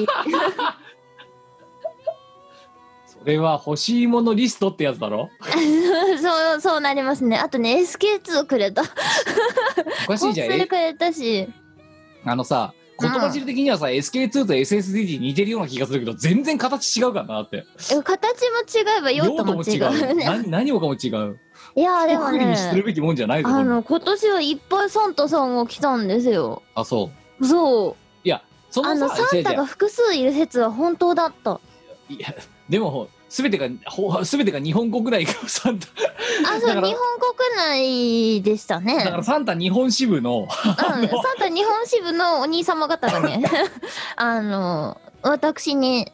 [3.06, 5.28] それは欲しいものリストってやつだろ？
[6.22, 7.36] そう、そうなりますね。
[7.36, 8.82] あとね、SK2 くれた。
[10.06, 10.46] おかしいじゃん。
[10.46, 10.50] え？
[10.50, 11.48] コンセルくれたし、
[12.24, 19.90] あのさ言葉尻的にはさ、SK2 と SSD に似てるような気がするけど全然形違うからなだってえ形も違えば用途も違う。
[20.14, 21.38] ね何何もかも違う
[21.76, 26.62] いや、でも特にするね、べきもんじゃないぞあの、今年はいっぱいサンタさんが来たんですよ。
[26.74, 27.96] あそうそう。
[28.22, 31.60] いやそのあの、さサンタが複数いる説は本当だった。
[32.08, 32.34] いや
[32.68, 35.86] でも全てがほ全てが日本国内がサンタ
[36.52, 36.96] あ、そう、日本国
[37.56, 39.04] 内でしたね。
[39.04, 43.42] だからサンタ日本支部のうん、サンタ日本支部のお兄様方がね、
[44.16, 46.10] あの、私に、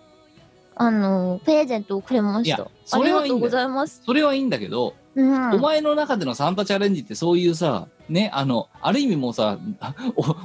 [0.74, 2.68] あの、プレゼントをくれました。
[2.85, 4.02] そありがとうごれはいいんだよざいます。
[4.05, 5.52] それはいいんだけど、うん。
[5.55, 9.59] お前の中でのサンタチャレンジってそういうさねあのある意味もうさ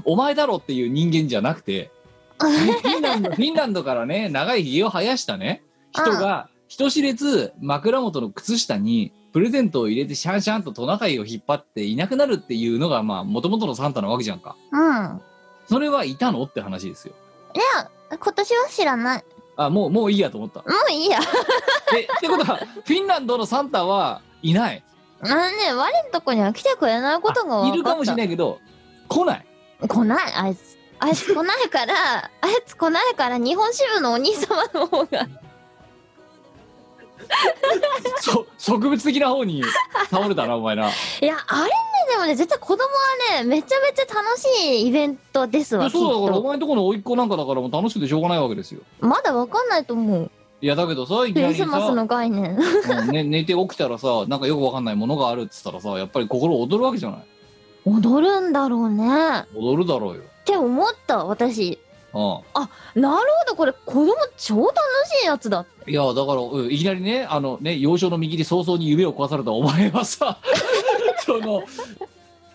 [0.05, 1.91] おお前だろっていう人間じゃなくて
[2.39, 15.21] フィンランドフィンランドからね長いひげを生やしたね人が人知れず枕元の靴下にプレゼントを入れてシャンシャンとトナカイを引っ張っていなくなるっていうのがまあもともとのサンタなわけじゃんかうん。
[15.67, 17.13] それはいたのって話ですよ
[17.55, 19.23] いや、今年は知らない。
[19.57, 21.19] あもうもういいやと思ったもういいや。
[21.93, 24.81] えってことはフィンランドのサンタはいない？
[25.19, 27.75] あのね、我のとこには来てくれないことが分かった。
[27.75, 28.59] いるかもしれないけど
[29.09, 29.45] 来ない
[29.85, 30.77] 来ない、あいつ。
[30.99, 35.27] あいつ来ないから、あいつ来ないから、日本支部のお兄様の方が。
[38.19, 39.63] そ 植物的な方に
[40.09, 41.71] 倒れたなお前ないや、あれね、
[42.11, 45.89] でもね、絶対子供はね、めちゃめちゃ楽しいイベントですわ。
[45.89, 50.31] そうだからお前んとこの甥っ子なんかだからもう楽しくてしょうがないわけですよまだわかんないと思う。
[50.63, 52.55] いやだけどさいきクなりさリスマスの概念。
[53.11, 57.19] ね、 寝て起きたらさなんかよくわかんないものがあるっつったらさやっぱり心躍るわけじゃない
[57.85, 59.05] 踊るんだろうね。
[59.39, 61.79] っ踊るだろうよて思った、私。
[62.13, 63.01] うん。
[63.01, 63.55] なるほど。
[63.55, 64.75] これ子供超楽
[65.19, 65.65] しいやつだ。
[65.87, 70.37] いやだから、うんいきなりねあのね幼少の右に早々に夢を壊されたお前はさ
[71.25, 71.63] その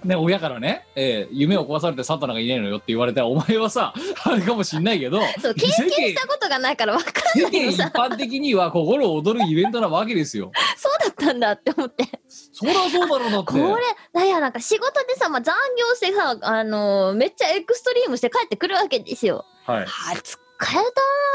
[0.07, 3.92] ね親からね、えー夢を壊されてサンタなんかいないのよって言われたらお前はさ
[4.25, 10.53] あれかもしんないけど そう経験したことがないから分かんないのさ般的には心を躍るイベントなわけですよ。
[10.77, 12.05] そうだったんだって思って。
[12.29, 13.53] そりゃそうだろうだって。
[13.53, 19.45] これだいやなんか仕事でさ、まあ、残業してさあのーめっちゃエクストリームして帰ってくるわけですよ。
[19.66, 19.83] はい。
[19.83, 20.83] あ疲れたな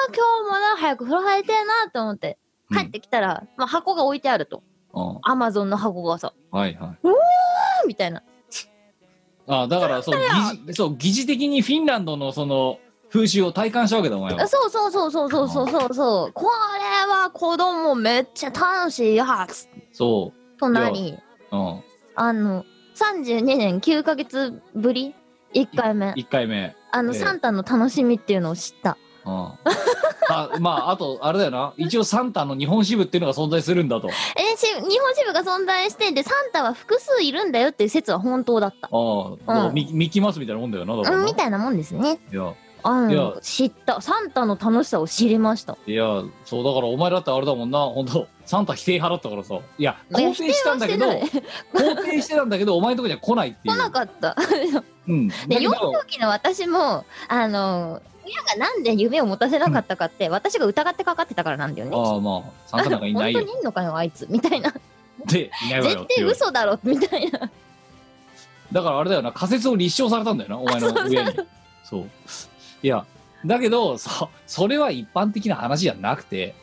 [0.08, 2.38] 今日もな早く風呂入りたいなと思って。
[2.74, 4.64] 帰ってきたら、まあ、箱が置いてあると。
[4.94, 5.20] うん。
[5.24, 6.34] アマゾンの箱がさ。
[6.52, 6.90] はいはい。
[7.04, 8.24] 「あーみたいな
[9.48, 12.80] あだからそう疑似そう疑似的にフィンランドのその
[13.12, 14.48] 風習を体感したわけだお前は。
[14.48, 21.18] そうそうそうそうそうそうそうそうこれは子供めっちゃ楽しいやつそとなり
[21.52, 21.56] う。
[21.56, 21.84] うん。
[22.16, 25.16] あの32年9ヶ月ぶり
[25.54, 26.76] ？1回目一回目。
[26.92, 29.32] あの、ええサンタの楽しみっていうのを知ったうん。
[30.30, 31.74] あまああとあれだよな。
[31.78, 34.08] 一応サンタの日本支部っていうのが存在するんだと。
[34.08, 41.32] あえし日本支部が存在してでサンタは複数いるんだよっていう説は本当だった、あ、だからミミッキーマウスみたいなもんだよなだからうん、な。
[41.32, 42.20] みたいなもんですね。
[42.32, 42.54] いや。
[42.84, 43.22] あいや。
[43.22, 44.02] の知った。
[44.02, 45.78] サンタの楽しさを知りました。
[45.86, 47.80] いやそうだからお前だってあれだもんな。
[47.80, 49.60] 本当サンタ否定派だったからさ。
[49.78, 53.76] いや肯定したんだけど肯定してたんだけどお前のとこには来ないっていう。
[53.76, 54.36] 来なかった。
[55.08, 55.28] うん。
[55.28, 61.96] だで幼少期の私もあの親がなんで夢を持たせなかったかって、私が疑ってかかってたからなんだよね。
[61.96, 63.40] ああまあサンタなんかいないよ。
[63.40, 64.74] 本当にいんのかよあいつみたいな。
[65.26, 66.26] でいないわよ絶っていう。
[66.26, 67.40] 対嘘だろみたいな。
[68.72, 71.40] だからあれだよな仮説を立証されたんだよなお前の 親に。
[71.84, 72.10] そう。
[72.84, 73.06] いや
[73.46, 76.56] だけどそそれは一般的な話じゃなくて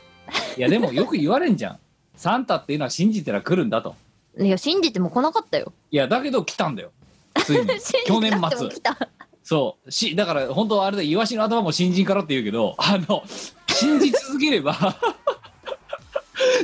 [0.56, 1.78] いやでもよく言われんじゃん。
[2.16, 3.94] サンタっていうのは信じてら来るんだと。
[4.38, 5.72] いや信じても来なかったよ。
[5.90, 6.90] いやだけど来たんだよ。
[7.36, 7.66] ついに。
[7.80, 8.80] 信じ去年なくても末。
[8.80, 9.08] 来た
[9.48, 9.90] そう。
[9.90, 13.24] しだから本当あれだイワシの頭も新人からって言うけどあの
[13.66, 14.76] 信じ続ければ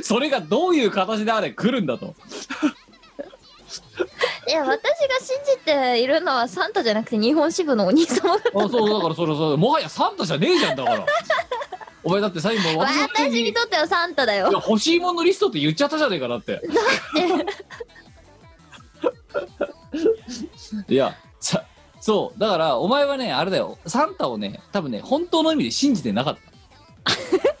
[0.03, 2.13] それがどういう形であれ来るんだと。
[4.47, 4.83] いや私が
[5.19, 11.05] 信じているのはサンタじゃなくて日本支部のお兄様だあそうだからそれそれもはやサンタじゃねえじゃんだから。
[12.03, 14.49] お前だって最後私の私にとってはサンタだよ。
[14.49, 16.61] いや欲しいものリストって言っちゃったじゃねえかだって。
[20.93, 21.65] いやさ
[22.05, 22.39] そう。
[22.39, 23.79] だからお前はねあれだよ。
[23.87, 26.37] サンタをね多分ね本当の意味で信じてなかっ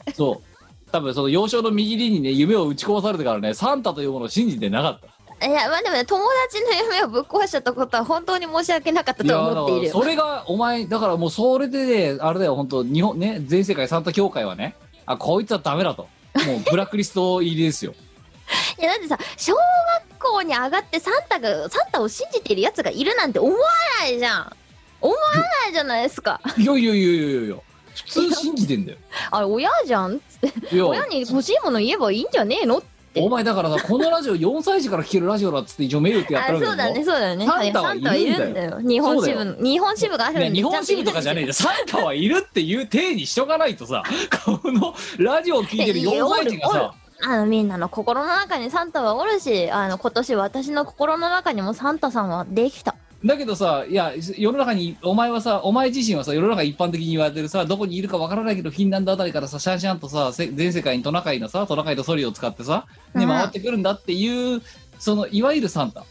[0.05, 0.13] た。
[0.13, 0.91] そう。
[0.91, 4.99] 多分その幼少の右利にね夢を打ち込まされてからねサンタというものを信じてなかっ
[5.39, 5.47] た。
[5.47, 9.91] いやまあでもね友達の夢をぶっ壊しちゃったことは本当に申し訳なかったとだ思っているよ。
[9.91, 14.75] それがお前だからもうそれでねあれだよ本当日本ね全世界サンタ協会はね
[15.07, 16.07] あこいつはダメだと。
[16.45, 17.95] もうブラックリスト入りですよ。
[18.79, 23.59] いやだってさ小学校に上がってサンタがサンタを信じているやつがいるなんて思わ
[24.01, 24.53] ないじゃん。
[25.01, 26.41] 思わないじゃないですか。
[26.57, 27.55] いやいやいやいやいや
[27.95, 28.97] 普通信じてんだよ。
[29.31, 30.15] あれ親じゃん？
[30.15, 30.81] っつって。
[30.81, 32.81] 親に欲しいもの言えばいいんじゃねえの？
[33.17, 37.45] お前だからさこのラジオ4歳児から聞けるラジオだっつって一応メールってやっあてるわけそうだねそうだね。
[37.45, 38.21] サンタはいるんだよ。
[38.21, 38.79] いやサンタはいるんだよ。
[38.89, 44.03] 日本支部の日本支部があるんでね、日本支部とかじゃねえじゃんサンタはいるっていう体にしとかないとさ
[44.43, 52.95] このラジオを聞いてる4歳児がさあのみんなの心の中にサンタはおるしあの今年私の心の中にもサンタさんはできた。
[53.23, 63.29] だけどさいや世の中にお前はさお前自身はさ世の中一般的に言われてるさどこにいるかわからないけどフィンランドあたりからさシャンシャンとさせ全世界にトナカイのさトナカイとソリを使ってさ、ね、うん。
[63.29, 64.61] 回ってくるんだっていう
[64.99, 66.05] そのいわゆるサンタ。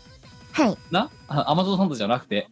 [0.53, 0.77] はい。
[0.91, 1.11] な？
[1.29, 2.49] あ アマゾンサンタじゃなくて。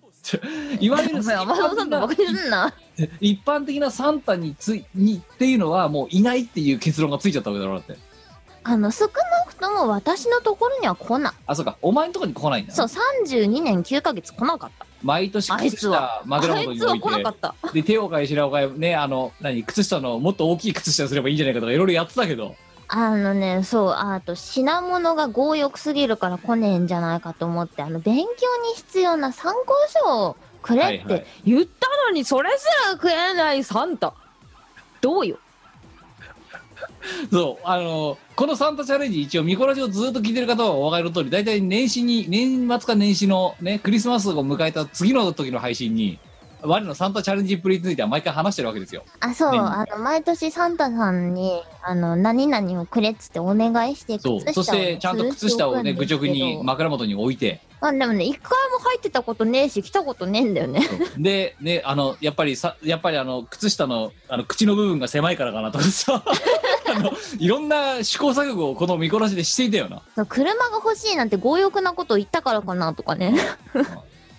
[0.79, 2.73] いわゆるお前甘さんとバカにすんな。
[3.21, 7.97] 一般的なサンタについにっていうのはもういないっていう結論がついちゃったわけだろだって
[8.65, 9.11] あの少な
[9.47, 11.31] くとも私のところには来な。
[11.31, 11.77] いあそうか。
[11.83, 14.87] お前のとこに来ないんだなそう32年9ヶ月来なかった。
[15.03, 17.69] 毎年あい靴下つは枕あいつは元に置い来なかった。
[17.73, 22.55] てで手を変え品を変えねあの何靴下のもっと大きい靴下にすればいいんじゃないかとかいろいろやってたけど。
[22.95, 28.23] あのねそうあと品物が強欲すぎるから来ねえんじゃないかと思ってあの勉強
[28.69, 31.07] に必要な参考書をくれっはいはい。
[31.07, 34.13] て言ったのにそれすらくれないサンタ。
[35.01, 35.39] どうよ？
[37.33, 46.19] そうあのこのサンタチャレンジ一応ミコラジをずっと聞いてる方はお分かりの通り大体年始に年末か年始のねクリスマスを迎えた次の時の配信に
[46.63, 49.05] 我のサンタチャレンジっぷりについては毎回話してるわけですよ。
[49.21, 60.89] あそう、ねあの毎年サンタさんにあの何々をくれっつってお願いしてそうそしてちゃんと靴下をね愚直に枕元に置いてあでもね一回も入ってたことねえし来たことねえんだよね。
[61.19, 66.23] でねあのやっぱりさやっぱりあの靴下のあの口の部分が狭いからかなとかさ。
[66.95, 70.03] あのいろんな試行錯誤をこの見こなしでしていたよな。
[70.15, 73.35] そう車が欲しいなんて強欲なこと言ったからかなとかね。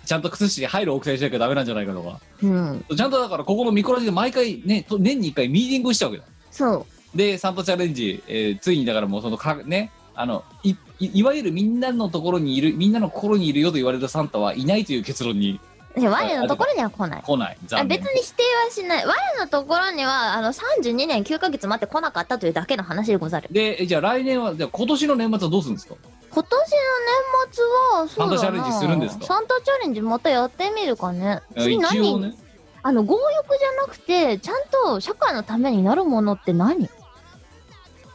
[0.06, 2.20] ちゃんと靴下に入る大きさにしなきゃダメなんじゃないかとか。
[2.42, 2.84] うん。
[2.96, 6.24] ちゃんとだからここのミコラジで毎回ねと年に1回ミーティングをしたわけだ。
[6.50, 7.16] そう。
[7.16, 15.60] でサンタチャレンジ、えーついにだからもうそのかねあのいいいわゆるみんなのところにいるみんなの心にいるよと言われるサンタはいないという結論に
[15.94, 17.22] で我のところには来ない。
[17.22, 19.06] 来ないあ別に否定はしない。
[19.06, 23.48] 我のところには、あの、32年9ヶ月待って来なかったというだけの話でござる。
[23.52, 25.94] でえじゃあ来年はじゃあ今年の年末はどうするんですか？
[26.32, 26.66] 今年の
[27.46, 27.64] 年末
[28.00, 29.24] は、そうだなサンタチャレンジするんですか？
[29.26, 31.42] サンタチャレンジまたやってみるかね。
[31.56, 32.34] 次一何、応ね
[32.82, 36.90] あの、強欲じゃなくて、ちゃんと社会のためになるものって何？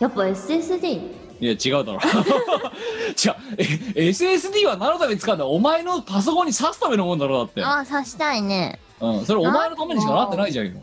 [0.02, 1.29] やっぱ SSD?
[1.40, 2.00] いや違うだろ。
[3.16, 3.36] 違う。
[3.58, 3.64] え
[4.10, 5.46] SSD は何のために使うんだ？
[5.46, 7.64] お前のパソコンに挿すためのもんだろだって。
[7.64, 8.80] ああ、刺したいね。
[9.00, 9.26] うん。
[9.26, 10.82] それお前のためにしかなってないじゃん今。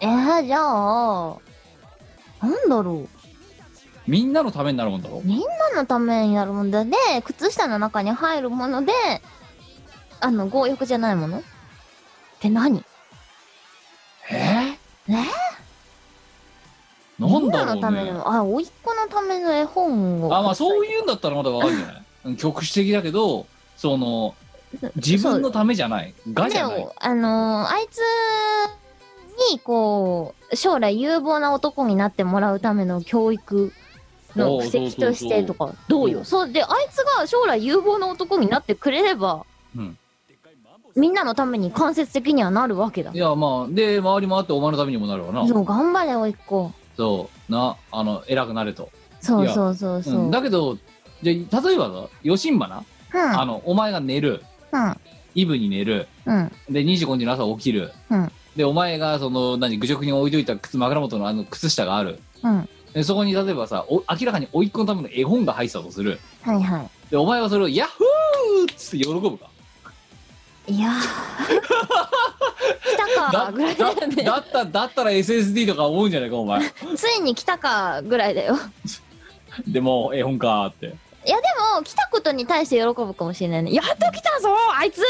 [0.00, 1.36] えー、じゃあ、
[2.42, 3.08] なんだろう？
[4.06, 5.22] みんなのためになるもんだろ？
[5.24, 8.92] みんなのためになるもので、靴下の中に入るもので、
[10.20, 11.38] あの、強欲じゃないもの？
[11.38, 11.42] っ
[12.40, 12.84] て何？
[14.30, 14.76] え
[15.08, 15.16] え
[17.18, 20.36] なんだろみんなのたうねめの、あ、おいっ子のための絵本を。
[20.36, 24.34] あまあそういうんだったらまだわかるんじゃないうん局地的だけどその
[24.96, 28.00] 自分のためじゃないがじゃないあのーあいつ
[29.52, 33.72] に、こう、将来有望な男になってもらうための教育
[34.34, 36.24] の布石としてとか、どうよ？
[36.24, 39.44] そう、で、あいつが将来有望な男になってくれれば、
[39.76, 39.98] うん
[40.94, 43.18] みんなのために間接的にはなるわけだい。
[43.18, 46.72] やまあで周りもあってお前のためにもなるわなそう、頑張れ、おいっ子。
[46.96, 48.90] そうなあの偉くなれと、
[49.22, 50.24] いうやそそうそうそう。
[50.24, 50.30] うん。
[50.30, 50.78] だけど
[51.22, 54.42] じゃあ例えばだよしんばな、うん、あのお前が寝る。
[54.72, 54.96] うん、
[55.34, 56.08] イブに寝る。
[56.26, 58.32] うん、で25日の朝起きる、うん。
[58.56, 62.18] でお前がその何愚直に置いといた靴枕元のあの靴下がある。
[62.42, 62.68] うん。
[62.92, 66.18] でそこに例えばさお明らかに甥っ子のための絵本が入ってたとする。
[66.42, 69.48] はいはでお前はそれを「ヤッフー!」っつって喜ぶか
[70.68, 70.74] い。
[70.74, 70.92] いやー。
[72.82, 74.24] 来たかぐらいだよね。
[74.24, 76.62] だっただったら SSD とか思うんじゃないかお前
[76.96, 78.56] ついに来たかぐらいだよ。
[79.66, 80.88] でも絵本かーってい
[81.30, 81.42] やで
[81.76, 83.72] も来たことに対して喜ぶかもしれないね。
[83.72, 84.48] やっと来たぞ
[84.78, 85.02] あいつ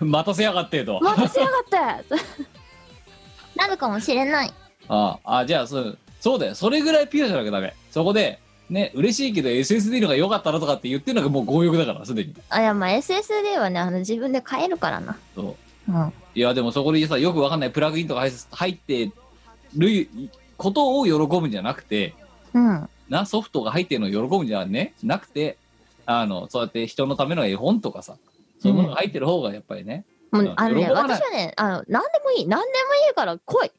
[0.04, 2.16] 待たせやがってと待たせやがって
[3.56, 4.52] なるかもしれない。
[4.88, 15.16] ああじゃあそうそうだよそれぐらいピュアじゃなきゃダメそこでね嬉しいけど SSD のが良かったなとかって言ってるのがもう強欲だからすでにあ、いやまあ SSD はね、あの自分で買えるからな。
[15.34, 15.56] そ
[15.88, 16.12] ううん。
[16.34, 19.10] いやでもそこでさよくわかんないプラグインとか入入って
[19.76, 20.08] る
[20.56, 22.14] ことを喜ぶんじゃなくて
[22.54, 22.88] うん。
[23.08, 25.56] なソフトが入ってるのを喜ぶんじゃねなくて
[26.06, 28.16] あのそうやって人のための絵本とかさ
[28.58, 32.46] そういうものが入ってる方がやっぱりね、もうんうあのね、私はね、あの、なんでもいい。
[32.46, 33.70] なんでもいいから来い。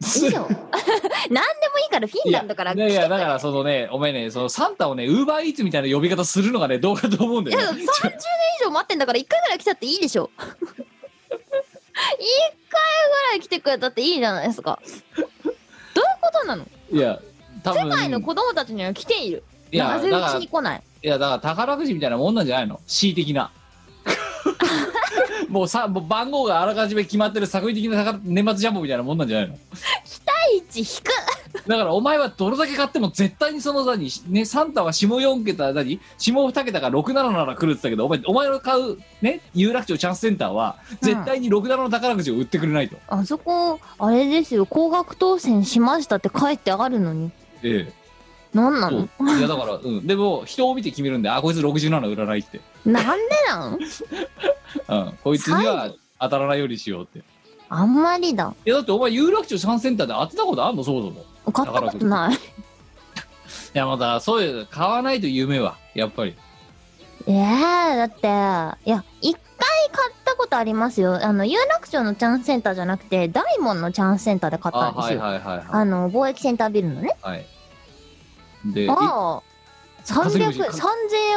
[0.00, 0.42] いいよ。
[0.42, 0.54] なんでもい
[1.88, 7.86] いからフィンランドから来ていやいやだからそのねお前ねそのサンタをねウーバーイーツみたいな呼び方するのがねどうかと思うんだいや、よ、30ね年、
[8.60, 10.30] 以上待ってんだから1回ぐらい来たっていいでしょ。
[10.38, 10.86] 1回ぐ
[13.32, 14.78] らい来てくれたっていいじゃないですか。
[15.16, 15.28] どういう
[16.20, 16.64] ことなの？
[16.92, 17.18] いや
[17.64, 19.42] 多分世界の子供たちには来ている。
[19.72, 20.82] いやなぜうちに来ない？
[21.02, 22.80] いやだから宝くじみたいなもんなんじゃないの？
[22.86, 23.50] 恣意的な
[25.48, 29.56] もうさもう番号があらかじめ決まってる作為的な宝年末ジャンボみたいなもんなんじゃないの？
[30.24, 31.10] 第一引く。
[31.66, 47.30] だからお前はどれだけ買っても絶対にその何ねサンタは下4桁何下2桁が677来るって言ったけどお前お前の買うね有楽町チャンスセンターは絶対に67の宝くじを売ってくれないと、あそこ、あれですよ、高額当選しましたって書いてあるのに。
[47.62, 47.92] え
[48.54, 48.98] なんなの？
[49.00, 49.08] う。
[49.38, 50.06] いやだからうん。
[50.06, 52.60] でも人を見て決めるんであこいつ67売らないって。
[52.86, 53.12] なんで
[53.48, 53.78] なん？
[55.06, 55.18] うん。
[55.22, 57.18] こいつには当たらないようにしようって。
[57.18, 57.22] い
[57.70, 58.54] あんまりだ。
[58.64, 60.82] やだってお前有楽町チャンスセンターで当てたことあんの？
[60.84, 61.52] そもそも。
[61.52, 62.34] 買ったことない。
[62.38, 62.38] い
[63.74, 66.34] やまだそういう買わないと夢はやっぱり。
[67.26, 68.26] ええだって、
[68.86, 69.40] いや、一回
[69.92, 71.22] 買ったことありますよ。
[71.22, 75.20] あの、有楽町のチャンスセンターじゃなくて、大門のチャンスセンターで買ったんですよ。
[75.20, 75.64] はいはいはい。
[75.68, 77.16] あの、貿易センタービルのね。
[77.20, 77.44] はい
[78.64, 79.42] でいああ、
[80.04, 80.82] 300稼ぎ口円、3000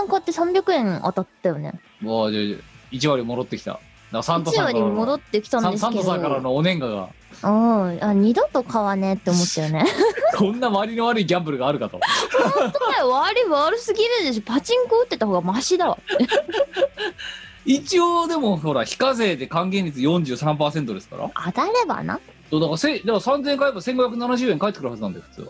[0.03, 1.73] 円買って300円当たったよね。
[1.99, 3.79] もうじゃあ1割戻ってきた
[4.11, 6.01] だサンタ1割さんからの戻ってきたんですけど。
[6.01, 7.09] サンタさんからのお年賀が
[7.43, 9.85] うん、あ、二度と買わねえって思ったよね。
[10.37, 14.41] こんな割の悪いギャンブルがあるかと悪い悪すぎるでしょ。
[14.45, 15.97] パチンコ打ってた方がマシだわ。
[17.65, 22.19] 一応でもほら非課税で還元率43%ですから当たればな。
[22.49, 25.47] そうだからせだから3000円買えば1570円返ってくるはずなんだよ普通は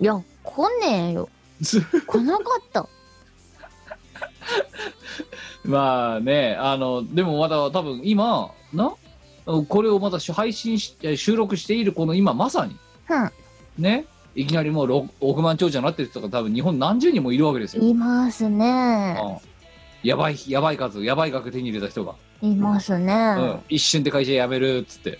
[0.00, 1.28] いや、来ねえよ。
[2.06, 2.88] 来なかった。
[5.62, 8.94] まあねあのでもまだ多分今な？
[9.68, 12.76] これをまだ配信し収録しているこの今まさに
[13.08, 13.30] うん。
[13.78, 14.06] ね？
[14.34, 19.18] いきなりもう6億万長者になってる人が多分日本何十人もいるわけですよ、いますね。
[19.22, 19.50] うん
[20.02, 23.12] やばいやばい数やばい額手に入れた人が、いますね。
[23.38, 25.18] うん、一瞬で会社辞めるっつって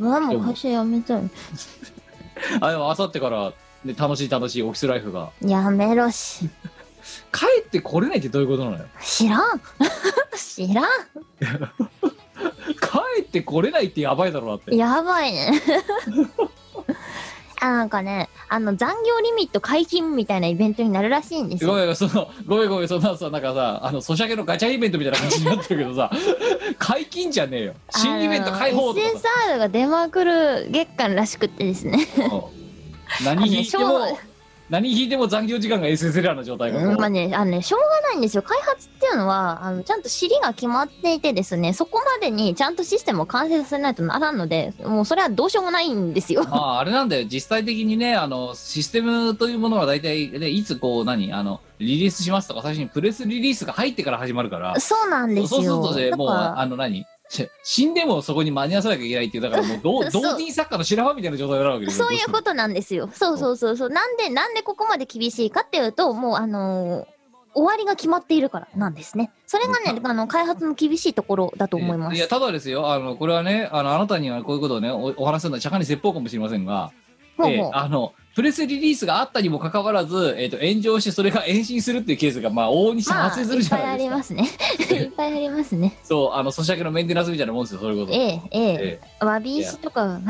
[0.00, 1.22] うわ、もう会社辞めたい。
[2.60, 3.52] あでもあさってから、
[3.84, 6.48] ね、楽しい楽しいオフィスライフがやめろし。
[7.32, 8.84] 帰ってこれないってどういうことなのよ？
[9.02, 9.60] 知らん
[10.36, 10.84] 知らん
[12.80, 15.60] 帰ってこれないってやばいだろうなってやばいね。
[17.60, 21.70] あ、なんかね、あの、残業リミット解禁みたいなイベントになるらしいんですよ。
[21.70, 26.10] ごめんそのごめんごめんそんなさなんかさあのソシャゲのガチャイベントみたいな感じになってるけどさ
[26.78, 32.06] 解禁じゃねえよ新イベント開放とかさ SSR が出まくる月間らしくってですね。
[33.20, 34.34] うん何引いてもあのしょ
[34.70, 38.42] 何引いても残業時間が SSR の状態がまあね、あのね、しょうがないんですよ。
[38.42, 46.44] 開発っていうのは、あの、ちゃんと尻が決まっていてですね、そこまでにちゃんとシステムを完成させないとならんので、もうそれはどうしようもないんですよ。
[46.44, 55.62] まあ、あれなんだよ、実際的にね、あの、システムというものは大体、ね、いつこう、何、あの、リリースしますとか、最初にプレスリリースが入ってから始まるから、そうなんですよ。
[55.62, 57.06] そうするとね、もう、あの何、し
[57.62, 62.06] 死んでもそこに間に合わせなきゃいけないっていう、だからもう同、 そう同人作家の白羽みたいな状態になるわけですよ。
[62.06, 63.08] そういうことなんですよ。
[63.12, 63.88] そうそうそうそう。
[63.90, 67.14] なんで、なんでここまで厳しいかっていうと、もうあのー
[67.56, 69.30] 終わりが決まっているからなんですね。
[69.46, 72.16] それがね、あの、開発の厳しいところだと思います。
[72.16, 76.90] いや、ただですよ、あの、これはね、あの、あなたにはこういうことをね、おお話しするのは釈迦に説法かもしれませんが、
[77.38, 84.42] えほうほうーあの、プレスリリースがあったにもかかわらず、えっ、と、炎上してそれが延伸するっていうケースが、まあ、往々にしてまあ、発生するじゃないですか。
[84.42, 84.90] いっぱいありますね。
[84.90, 85.98] いっぱいありますね。
[86.02, 88.18] そう、あの、ソシャゲのメンテナンスみたいなもんですよ、そういうこと。
[88.18, 89.24] ええ、えええ。
[89.24, 90.20] わび石とか、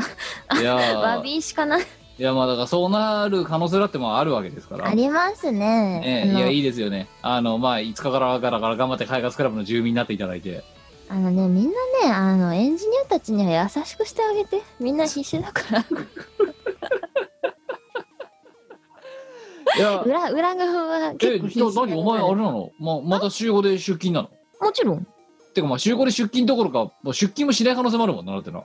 [0.59, 1.79] いや ーわび石かな。
[2.17, 4.87] いやまあだからそうなる可能性だってもあるわけですから。
[4.87, 6.01] ありますね。
[6.05, 7.09] えいやいいですよね。
[7.21, 10.63] あのまあ5日からからから頑張って開発クラブの住民になっていただいて。
[11.09, 11.69] あのね、みんな
[12.07, 14.63] ね、あの、エンジニアたちには優しくしてあげて。
[14.79, 15.85] みんな必死だから。
[19.77, 22.71] いや裏、裏側はえ結構必じゃあ何お前あれなの？
[22.79, 24.29] ままた週5で出勤なの？
[24.61, 25.07] もちろん。
[25.53, 28.63] てかまあ週5で出勤どころかもう出勤もしない可能性もあるもんなだってな。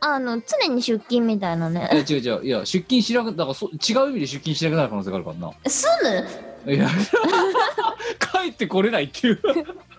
[0.00, 1.88] あの、常に出勤みたいなね。
[1.92, 5.52] え違う違ういや出勤しなくだからそ違う意味で出勤しなくなる可能性があるからな。
[5.66, 5.88] 住
[6.66, 6.72] む？
[6.74, 6.88] いや
[8.42, 9.40] 帰ってこれないっていう。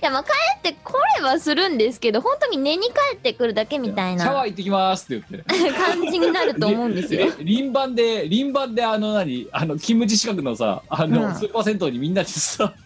[0.00, 5.72] いや、まあ、帰ってこればするんですけど、本当に寝に帰ってくるだけみたいなシャワー行ってきますって言って。
[5.72, 7.26] 感じになると思うんですよ。
[7.38, 12.72] え輪番で輪番であの何あの勤務地近くのさあの、うんスーパー銭湯にみんなでさ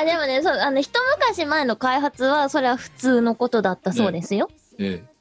[0.00, 4.48] あ、でもね、そう、あの、一昔前の開発は、それは普通のことだったそうですよ。
[4.78, 5.18] ええ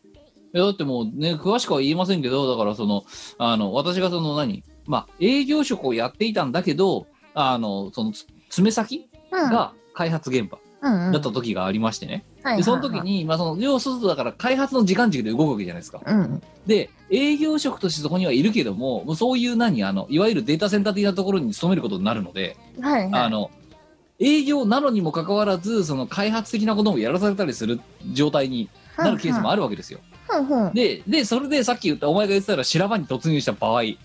[0.54, 3.04] いやだってもうね詳しくは言いませんけどだからその
[3.38, 9.50] あの私がその何まあ営業職をやっていたんだけどあのそのつ爪先うん。
[9.52, 16.42] が開発現場うんうん、だった時がありましてね、はいでその時に、まあ、その要するとだから開発の時間軸で動くわけじゃないですかうん。
[16.66, 23.22] で営業職としてそこにはいるけどももうそういう何あのいわゆるデータセンター的なところに勤めることになるので、はいはい。
[23.24, 23.50] あの
[24.20, 27.82] 営業なのにもかかわらずその開発的なこともやらされたりする
[28.14, 30.00] 状態になるケースもあるわけですよ。
[30.74, 34.00] ででそれでさっき言ったお前が言ってたら修羅場に突入した場合い。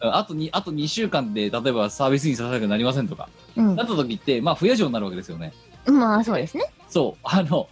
[0.00, 5.52] あとにあと2週間で例えばサービスにさせなくなりませんとかうんなった時ってまあ不夜城になるわけですよね。
[5.86, 6.64] まあ、そうですね。
[6.88, 7.68] そうあの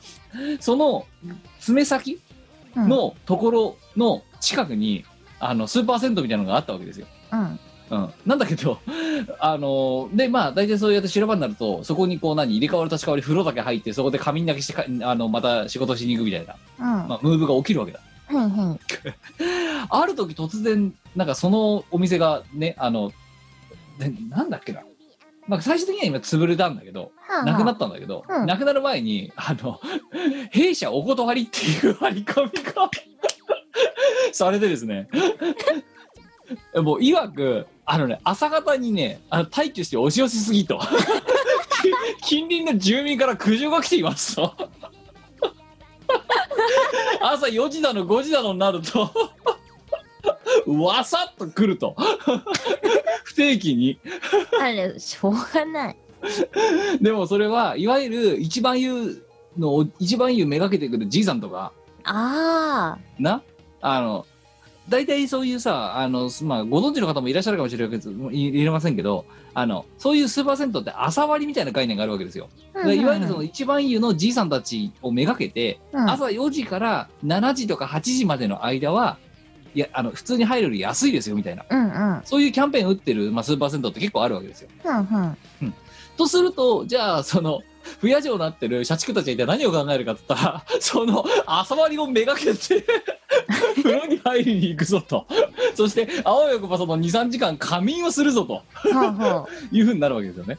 [0.61, 1.07] その
[1.61, 2.21] 爪先
[2.77, 5.05] うん、のところの近くに、
[5.41, 7.07] あのスーパー銭湯みたいなのがあったわけですよ。
[7.33, 7.59] うん。
[7.89, 8.81] うん、なんだけど、
[9.39, 17.09] あので、まあ、大体そうやって修羅場になると、そこにこう、何、入れ替わり立ち替わり、風呂だけ入って、そこで仮眠だけしてか、あの、また仕事しに行くみたいな、うん。
[17.09, 18.01] まあ、ムーブが起きるわけだ。
[18.27, 18.81] ふんふん。
[19.89, 23.13] ある時突然、なんかそのお店がね、あの、
[23.99, 24.83] でなんだっけな。
[25.47, 29.81] まあ、最終的には今潰れたんだけど、はあなくなったんだけど、うんなくなる前に、あの、
[30.51, 32.91] 弊社お断りっていう張り込みが
[34.33, 35.09] されてですね、
[36.83, 40.81] もう、いわく、あのね、朝方にね、あの退去して押し寄せすぎと。
[42.23, 44.55] 近隣の住民から苦情が来ていますと。
[47.21, 49.11] 朝4時だの5時だのになると、
[50.67, 51.95] わさっと来ると。
[53.25, 53.99] 不定期に。
[54.61, 55.97] あれ、しょうがない。
[57.01, 59.23] でもそれはいわゆる一番言う
[59.57, 61.73] のを一番言うめがけてくるじいさんとか
[62.05, 63.43] あな？
[63.81, 64.27] あの
[64.89, 69.25] 大体そういうさあの、まあ、ご存知の方もいらっしゃるかもしれないけどいいれませんけど
[69.55, 72.49] あのそういうスーパー銭湯って朝割りみたいな概念があるわけですよ。
[72.75, 72.87] あ。
[72.87, 79.19] でいわゆるその一番湯のじいさんたちをめがけて、うん、朝4時から7時とか8時までの間は
[79.75, 82.23] いやあの普通に入るより安いですよみたいなうんうん。
[82.25, 84.69] そういうキャンペーン打ってる、まあ、スーパー銭湯って結構あるわけですよ。
[84.83, 85.37] ふんふん。
[86.17, 87.61] とすると、じゃあ、その、
[88.01, 92.85] 不夜城になってる社畜たちは一体何を考えるかって言ったら、 その、朝割りをめがけて、
[93.83, 95.27] 風呂に入りに行くぞと。
[95.75, 98.63] そして、あわよくばその2、3時間仮眠をするぞと。
[99.73, 100.59] いうふうになるわけですよね。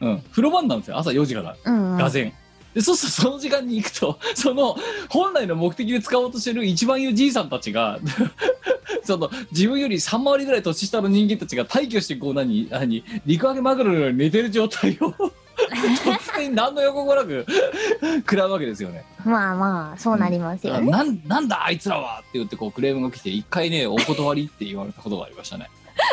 [0.00, 1.98] うん、風呂場なんですよ朝4時からうん、うん。
[1.98, 2.32] がぜん、
[2.74, 4.76] でそうするとその時間に行くとその
[5.08, 7.98] 本来の目的で使おうとしてる一番いいじいさんたちが
[9.04, 15.12] その自分より3回りぐらい年下の人間たちが退去してこう何何陸揚げマグロのように寝てる状態を
[15.58, 17.44] 突然何の予告もなく
[18.18, 19.04] 食らうわけですよね。
[19.24, 20.90] まあまあ、そうなりますよね。
[20.90, 25.68] なんなんだあいつらはって言ってこうクレームが来て一回ねお断りって言われたことがありましたね。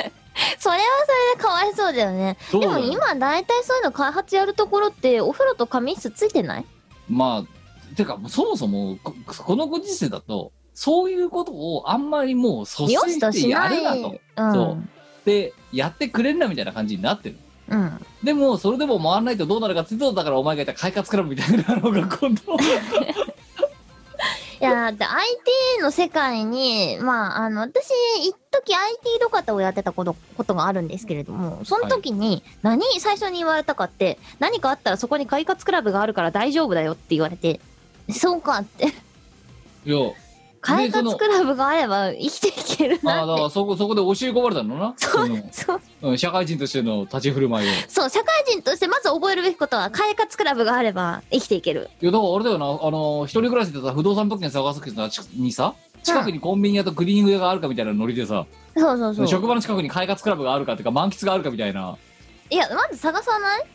[0.60, 2.38] それはそれでかわいそうだよね。
[2.52, 6.66] でも今大体そういうの開発やるところってお風呂と仮眠室ついてない？
[7.10, 12.88] まあてかそもそもここのご時世だとそういうことをあんまりもう率
[13.20, 13.70] 先してや。
[13.70, 14.20] るなと。
[14.38, 14.54] うん。
[14.54, 14.84] そう
[15.26, 17.38] でやってくれんなみたいな感じになってる。
[17.70, 18.06] うん。
[18.24, 22.58] でもそれでも回らないとどうなるかっていうとだからお前が言った快活クラブみたいなのが今度
[24.60, 27.92] いや、だって IT の世界に、まあ、あの、私、
[28.22, 37.60] 一時 IT 土方をやってたこと、ことがあるんですけれども、その時に、何、最初に言われたかって、何かあったらそこに快活クラブがあるから大丈夫だよって言われて、
[38.10, 38.94] そうかって、
[39.86, 39.98] いや
[40.66, 43.50] 快その活クラブがあれば生きていけるああだから。
[43.50, 44.94] そこそこで教え込まれたのな？
[44.98, 51.90] そうのそう、うん社会人としての立ち振る舞いをいそう、社会人としてまず覚えるべきことは、快活クラブがあれば生きていける。
[52.02, 54.92] やだからあれだよなあの一人暮らしでさ不動産物件探す時
[55.36, 58.46] にさ近くにコンビニ屋とクリーニング屋があるかみたいなノリでさ、
[58.76, 59.28] そうそうそう。
[59.28, 61.98] 職場の近くに快活クラブがあるかっていうか満喫があるかみたいな
[62.50, 63.66] いや、まず探さない？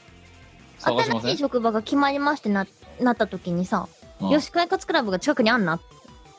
[0.78, 1.20] 探しません？
[1.22, 2.66] 新しい職場が決まりましてな、
[3.00, 3.88] なった時にさ、
[4.20, 5.80] うんよし、快活クラブが近くにあんな。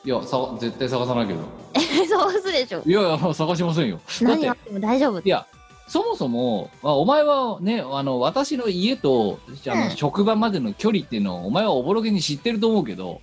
[0.04, 1.40] いやさ絶対探さないけど
[2.08, 2.82] そうすでしょ。
[2.84, 5.28] いやいや探しませんよ 何があっても大丈夫い。
[5.28, 5.46] や
[5.86, 9.38] そもそも、まあ、お前はねあの私の家と
[9.68, 13.20] あの、うん職場までの距離っていうのをお前はおぼろげに知ってると思うけど、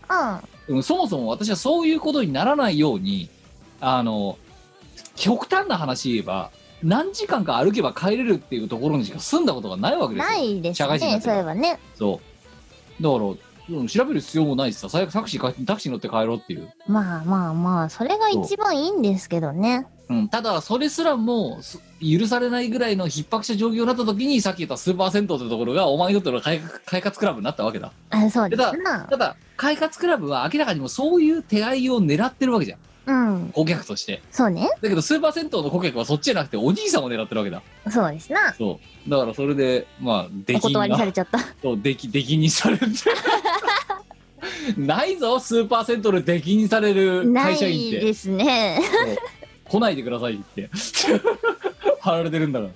[0.69, 0.75] うん。
[0.75, 3.29] うん、そもそも私はそういうことにならないように
[3.81, 4.37] あの
[5.15, 6.51] 極端な話言えば
[6.83, 10.29] 何時間か歩けば帰れるっていうところにしか住んだことがないわけですよ。
[10.29, 11.79] ないですね、そういえばね。
[11.97, 12.21] そ
[12.99, 19.87] うだからうん調べる必要もないしさ最悪タクシーかタクシー乗って帰ろうっていう、まあまあまあ、それが一番いいんですけどね。
[20.09, 29.01] うん、ただそれすらもす許されないぐらいの逼迫した状況になった時にさっき言ったスーパー銭湯ってところがお前にとっての快快活クラブになったわけだあそうでだすな。
[29.01, 32.79] ただ快活クラブは明らかにもうそういう手合いを狙ってるわけじゃん
[33.09, 33.51] うん。
[33.53, 34.21] 顧客として。
[34.31, 34.69] そうね。
[34.81, 37.61] だけどスーパー銭湯の顧客はそっちじゃなくてお兄さんを狙ってるわけだ。
[37.89, 38.53] そうですな。
[38.53, 39.09] そう。
[39.09, 41.39] だからそれでまあ出禁お断りさがれちゃった。
[41.61, 42.85] そう出禁 出禁にされて。
[44.77, 47.97] ないぞスーパー銭湯で出禁にされるな会社員って。
[47.97, 48.79] いですね。
[48.81, 49.17] そう。
[49.65, 50.69] 来ないでくださいって。
[52.01, 52.67] 貼られてるんだか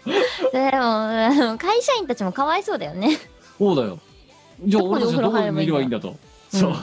[0.52, 0.72] ら。
[0.72, 3.18] でも、会社員たちもかわいそうだよね。
[3.58, 4.00] そうだよ。
[4.66, 6.16] じゃあどこで俺たちはどこればいいんおだと。
[6.52, 6.74] そう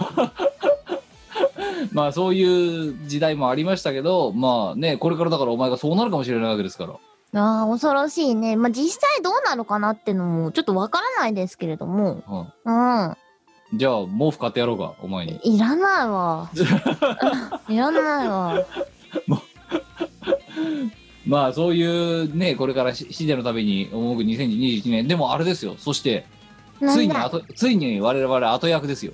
[1.92, 6.94] まあそういう時代もありましたけどまあねこれからだからお前がそうなるかもしれないわけですから
[7.32, 8.56] ああ、恐ろしいね。
[8.56, 12.24] まあ、実際どうなるかなってのも、ちょっとわからないですけれども。
[12.64, 13.16] うん。
[13.72, 16.50] じゃあ毛布買ってやろうかお前にいらないわ。
[17.68, 18.66] いらないわ。
[21.24, 26.26] まあそういうねこれからし死者のために赴く2021年でもあれですよそして
[26.80, 29.12] ついに後ついに我々後役ですよ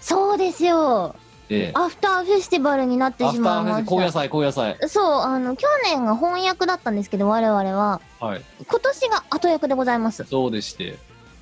[0.00, 1.16] そうですよ。
[1.50, 4.88] ええアフターフェスティバルになってしまいまーフェス高野し菜高野菜た。
[4.88, 8.00] そう、あの、去年が翻訳だったんですけど、我々は。
[8.20, 10.24] はい今年が後役でございます。
[10.24, 10.98] そうでして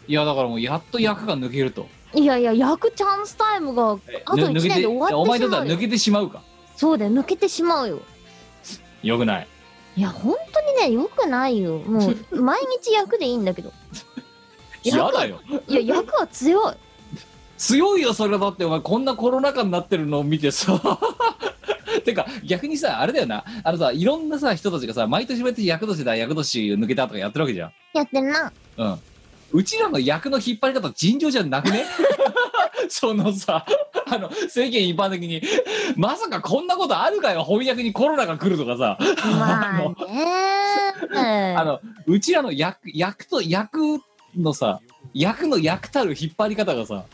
[0.09, 6.43] いやだからもうやっと役が抜けるといやいや、役チャンスタイムが、あと1ぬ抜けて年で終わってしまうよお前だったら抜けてしまうか
[6.77, 8.01] そうだよ、抜けてしまうよ。
[9.03, 9.49] よくない
[9.97, 11.79] いや、本当にね、良くないよ。
[11.79, 13.73] もう、 毎日役でいいんだけど。
[14.83, 16.75] 嫌だよいや、役は強い。
[17.57, 18.65] 強いよそれだって。
[18.65, 20.81] お前こんなコロナ禍になってるのを見てさ。
[22.05, 23.45] てか逆にさあれだよな。
[23.65, 27.73] あのさいろんなさ人たちがさ毎年毎年役年だ役年抜けたとかやってるわけじゃん。
[27.95, 28.53] やってんな。
[28.77, 28.99] うん。
[29.53, 31.85] うちらの役の引っ張り方尋常じゃなくね？
[32.89, 33.65] そのさ
[34.07, 35.43] あの世間一般的に
[35.97, 38.99] まさかこんなことあるかよ翻訳にコロナが来るとかさ。
[39.25, 44.01] まあね あのうちらの役役と役
[44.37, 44.81] のさ
[45.15, 47.05] 役の役たる引っ張り方がさ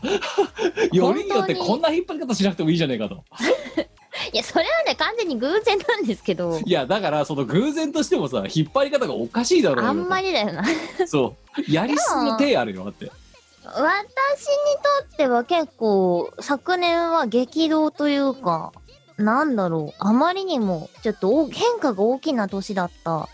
[0.91, 3.23] よりによってこんな引っ張り方しなくてもいいじゃねえかと。
[4.31, 10.63] いや、それはね、完全に偶然なんですけど、 いやだからその偶然としてもさ引っ張り方がおかしいだろうよあんまりだよな。
[11.07, 11.71] そう。
[11.71, 13.11] やりすぎの手あるよだって。
[13.65, 13.81] 私に
[14.99, 18.73] とっては結構、昨年は激動というか、
[19.17, 23.29] なんだろう、あまりにも、ちょっとお変化が大きな年だった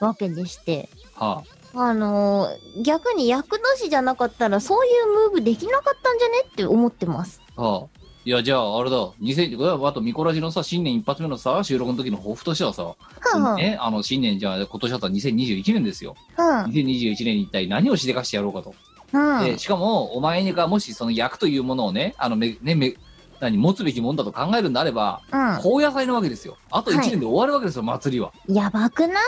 [0.00, 7.40] わけでして、はあのー逆に役年じゃなかったら、そういうムーブできなかったんじゃねって思ってます。
[7.56, 12.96] あはあいや、じゃあ、あれだ、2000、これはあと、ミコラジのさ、新年一発目のさ、収録の時の抱負としてはさ、は
[13.34, 16.14] あはね、あの、新年、じゃあ、今年だったら2021年ですよ。
[16.36, 16.64] あ。
[16.68, 18.74] 2021年に一体何をしでかしてやろうかと。
[19.12, 19.38] うん。
[19.40, 19.44] うん。
[19.44, 22.94] で、しかも、お前がもしその役というものをね、あの、め、ね、め、
[23.42, 25.20] 何、持つべきもんだと考えるんであれば、
[25.60, 26.56] 高野菜なわけですよ。
[26.70, 28.32] あと1はい年で終わるわけですよ、祭りは。
[28.46, 29.18] やばくない？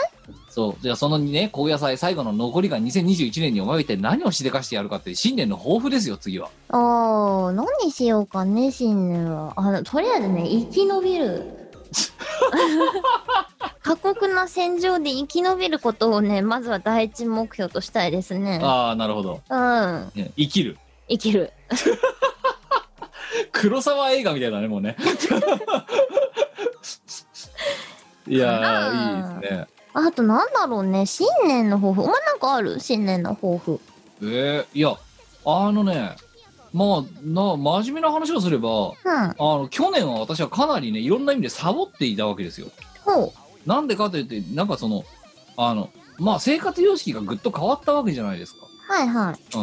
[0.49, 0.81] そう。
[0.81, 6.49] じゃあ、そのね、高野菜、最後の残りが2021年にお前は一体何をしでかしてやるかって、新年の抱負ですよ、次は。
[6.69, 9.51] ああ、何にしようかね、新年は。
[9.57, 11.43] あの、とりあえずね、生き延びる。
[13.83, 18.59] 過酷な戦場で生き延びることをね、まずは第一目標としたいですね。
[18.63, 19.41] ああ、なるほど。
[19.49, 20.11] うん。
[20.15, 20.77] ね生きる。
[21.09, 21.51] 生きる。
[23.51, 24.95] 黒沢映画みたいだね、もうね。
[28.27, 29.67] いやー、いいですね。
[29.93, 32.01] あとなんだろうね、新年の抱負。
[32.01, 32.79] お前なんかある？
[32.79, 33.79] 新年の抱負。
[34.21, 34.97] えー、いや、
[35.45, 36.15] あのね、
[36.73, 38.93] まあ、な、真面目な話をすれば、うん。
[39.07, 42.67] あの、去年は私はかなりね、いろんな意味でサボっていたわけですよ。
[43.05, 43.33] ほ
[43.65, 43.69] う。
[43.69, 45.05] なんでかというと、なんかその、
[45.55, 48.65] あの、まあ、生活様式がぐっと変わったわけじゃないですか。
[48.89, 49.57] はいはい。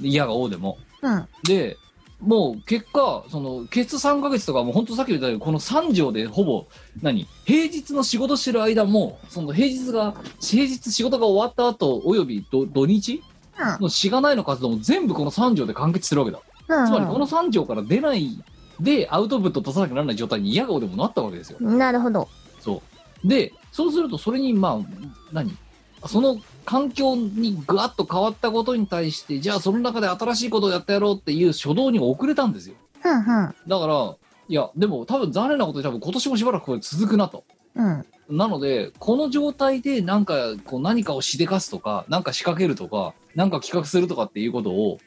[0.00, 0.06] うん。
[0.08, 0.78] 嫌が王でも。
[1.02, 1.28] うん。
[1.42, 1.76] で、
[2.20, 6.66] もう結果、その、ケツ3ヶ月とかもう本当さっき言ったように、この3条でほぼ、
[7.02, 7.26] 何？
[7.44, 13.22] 平日の仕事してる間も、その平日が、平日仕事が終わった後、および土土日？
[13.80, 16.40] のしがないの活動も全部この3条で完結するわけだ。
[16.68, 16.86] うん。
[16.86, 18.42] つまりこの3条から出ない
[18.80, 21.60] でアウトプット出さなきゃならない状態に嫌顔でもなったわけですよ。
[21.60, 22.28] なるほど。
[22.60, 22.82] そ
[23.24, 23.28] う。
[23.28, 24.78] で、そうするとそれにまあ、
[25.32, 25.56] 何？
[26.06, 32.76] その環境にぐわっと変わったことに対して、じゃあその中で新しいことをやってやろうっていう初動に遅れたんですよ。
[33.00, 33.54] ふんふん。
[33.66, 34.16] だから、
[34.48, 37.44] いや、でも多分残念なことで多分今年もしばらくこれ続くなと。
[37.74, 38.04] うん。
[38.28, 44.98] なので、この状態でなんかこう何かをしでかすとか、なんか仕掛けるとか、なんか企画するとかっていうことを、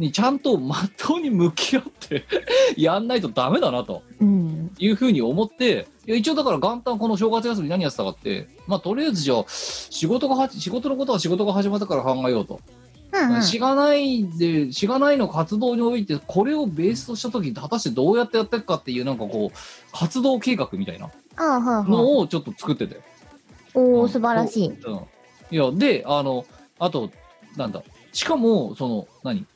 [0.00, 2.24] にちゃんとまっとうに向き合って
[2.76, 4.70] やんないとダメだなとうん。
[4.78, 12.60] いうふうに思って、いや一応だから元旦この正月休み何やってたかって、まあとりあえずじゃあ、仕事がは、仕事のことは仕事が始まったから考えようと。
[13.12, 13.42] うんうん。
[13.42, 19.56] しがないで、しがないの活動において、これをベースとした時に果たしてどうやってやっていくかっていうなんかこう、
[19.92, 21.10] 活動計画みたいな。
[21.38, 23.00] のをちょっと作ってて。
[23.74, 24.68] おー、素晴らしい。
[24.68, 25.00] うん。
[25.50, 26.44] いや、で、あの、
[26.78, 27.10] あと、
[27.56, 27.82] なんだ、
[28.12, 29.46] しかも、その、何？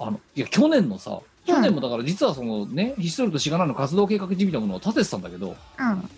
[0.00, 5.56] あの、いや、去年のさ、去年もだから実はそのね、ひっそりとしがないの活動計画地みたいなものを立ててたんだけど、うん。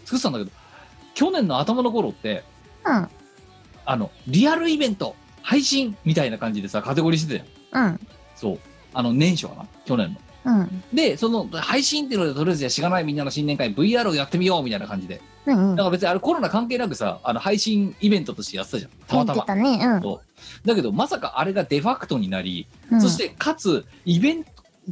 [0.04, 0.50] 作ってたんだけど、
[1.14, 2.44] 去年の頭の頃って、
[2.84, 3.08] うん。
[3.84, 7.46] あの、リアルイベント、配信みたいな感じでさ、カテゴリーしてたよ。
[7.72, 8.00] うん。
[8.36, 8.58] そう。
[8.94, 9.66] あの、年初かな？
[9.84, 10.20] 去年の。
[10.44, 10.82] うん。
[10.92, 15.20] で、その、配信っていうので、とりあえずしがないみんなの新年会 VR をやってみようみたいな感じで。
[15.46, 15.76] うん。
[15.76, 18.90] だから別にあれコロナ関係なくさ、あの、配信イベントとしてやってたじゃん。
[19.06, 19.44] たまたま。
[19.44, 19.80] たね。
[20.02, 20.20] そ
[20.64, 23.00] うだけど、まさかあれがデファクトになり、うん。
[23.00, 24.44] そして、かつ、イベン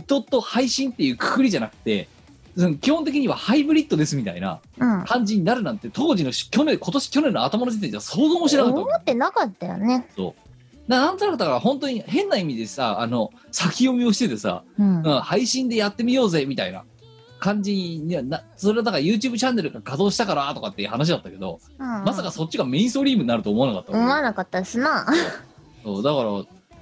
[0.06, 2.08] トと配信っていうくくりじゃなくて、
[2.80, 5.04] 基本的にはハイブリッドですみたいなうん。
[5.04, 10.06] 感じになるなんて、当時のし去年、今年、去年の頭の時点では想像もしなかった思ってなかったよね。
[10.16, 10.32] な
[10.96, 15.02] なんとなくだから本当に変な意味でさ、あの、先読みをしててさ、うん。
[15.02, 16.84] うん、配信でやってみようぜみたいな
[17.38, 25.06] 感じにはな、それはだから YouTube チャンネルが稼働したからとかっていう話だったけど、ままさかそっちがメインストリームになると思わなかった思わなかったですな。
[25.84, 26.30] そうだから、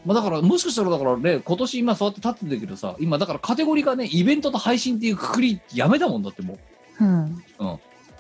[0.07, 6.59] まあ、だからもしかしたらだからね、今年今そうやって立ってたけどさ、今だからカテゴリーがね、イベントと配信っていうくくりやめたもんだっても
[6.99, 7.05] う。
[7.05, 7.43] うん。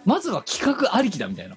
[0.05, 1.57] まずは企画ありきだみたいな。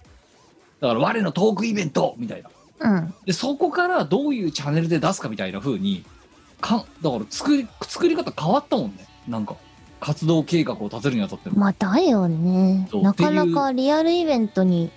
[0.80, 2.50] だから我のトークイベントみたいな。
[2.82, 3.14] うん。
[3.26, 6.04] で、そこからどういうチャンネルで出すかみたいな風に、
[6.60, 9.08] かだから作り、作り方変わったもんね。
[9.28, 9.56] なんか、
[10.00, 11.60] 活動計画を立てるにあたっても。
[11.60, 12.88] まあ、だよね。
[12.94, 14.90] なかなかリアルイベントに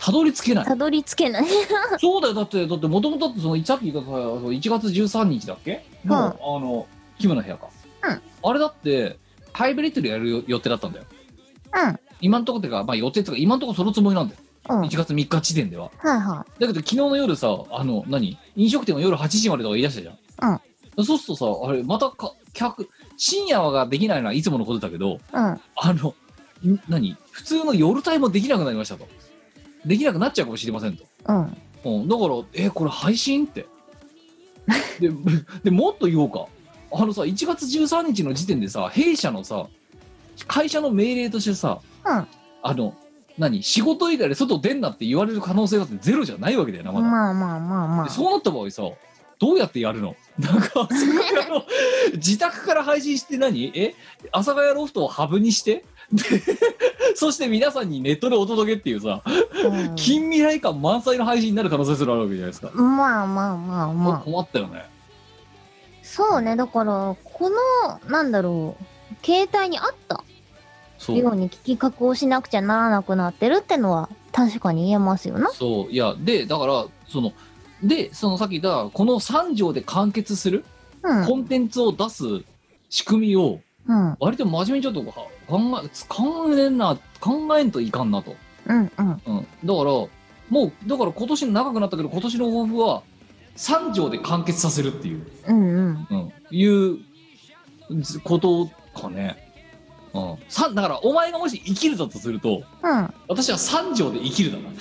[0.00, 0.64] たどり着けない。
[0.64, 1.44] たどり着けない。
[2.00, 2.34] そうだよ。
[2.34, 5.86] だって、だって、もともとだって、その、さっき言ったさ、その1月13日だっけ？
[6.04, 6.86] の、うんあの、
[7.18, 7.68] キムの部屋か。
[8.06, 9.18] うんあれだって、
[9.52, 11.04] ハイブリッドでやる予定だったんだよ。
[11.86, 11.98] うん。
[12.20, 14.40] 今んとこっていうか、まあ予定とか、今んとこそのつもりなんだよ。
[14.68, 14.80] うん。
[14.80, 15.90] はい1月3日時点では。
[15.98, 18.38] はだけど、昨日の夜さ、あの、何？
[18.56, 20.60] 飲食店は夜8時までとか言い出したじゃん。
[20.96, 21.04] うん。
[21.04, 25.14] そうするとさ、あれ、またか、客、深夜ができないのはいつものことだけど、い。
[25.14, 25.18] うん。
[25.32, 26.14] あの、
[26.64, 27.16] ん何？
[27.30, 29.06] 普通の夜帯もできなくなりましたと。
[29.84, 31.04] できなくなっちゃうかもしれませんと。
[31.26, 31.56] うん。
[31.84, 33.66] うん、だから、え、これ配信って。
[34.98, 35.10] で、
[35.62, 36.46] でもっと言おうか。
[36.92, 39.66] あのさ、1月13日の時点でさ、弊社のさ、
[40.46, 42.26] 会社の命令としてさ、うん
[42.66, 42.94] あの、
[43.36, 47.06] 何仕事以外で外出んなって言われる可能性だってゼロじゃないわけだよな、まだ。
[47.06, 48.04] まあまあまあまあ。
[48.04, 48.82] でそうなった場合さ、
[49.40, 50.14] どうやってやるの？
[50.38, 50.88] なんか、あ
[51.50, 51.64] の
[52.14, 53.72] 自宅から配信して何？
[53.74, 53.94] え？
[54.30, 55.84] 阿佐ヶ谷ロフトをハブにして？
[56.12, 56.22] で、
[57.16, 62.70] そして皆さんにネットでお届けっていうさ、うん近未来感満載の配信になる可能性すらあるわけじゃないですか。
[62.70, 64.18] まあまあまあまあ。
[64.18, 64.84] 困ったよね。
[66.02, 70.22] そうね、だから、この、なんだろう、携帯にあった？
[71.12, 75.50] ように企画をしなくちゃならなくなってるってのは確かに言えますよな。
[75.50, 77.32] そういやでだからその
[77.82, 80.64] でそのさっき言ったこの3条で完結する
[81.02, 81.26] うん。
[81.26, 82.24] コンテンツを出す
[82.88, 84.16] 仕組みをうん。
[84.18, 88.34] 割と真面目にちょっとは考え考えんな考えんといかんなと、
[88.66, 88.90] うん。
[88.96, 89.22] うん。
[89.26, 89.90] うん、だから
[90.50, 93.02] もうだから今年長くなったけど今年の抱負は
[93.56, 95.56] 3条で完結させるっていう、うん。
[95.56, 96.06] うん。
[96.10, 96.98] うん、いう
[98.00, 99.36] ずことかね、
[100.14, 103.14] うん、さだからお前がもし生きるだとするとうん。
[103.28, 104.70] 私は3条で生きるだな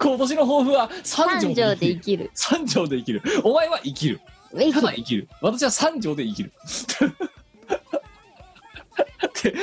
[0.00, 2.64] 今年の抱負は3条三条でで生きる生きる。
[2.64, 4.20] 3条で生きるお前は生きる
[4.50, 4.82] た生きる。
[4.82, 6.52] だ生きる私は3条で生きる
[9.42, 9.54] で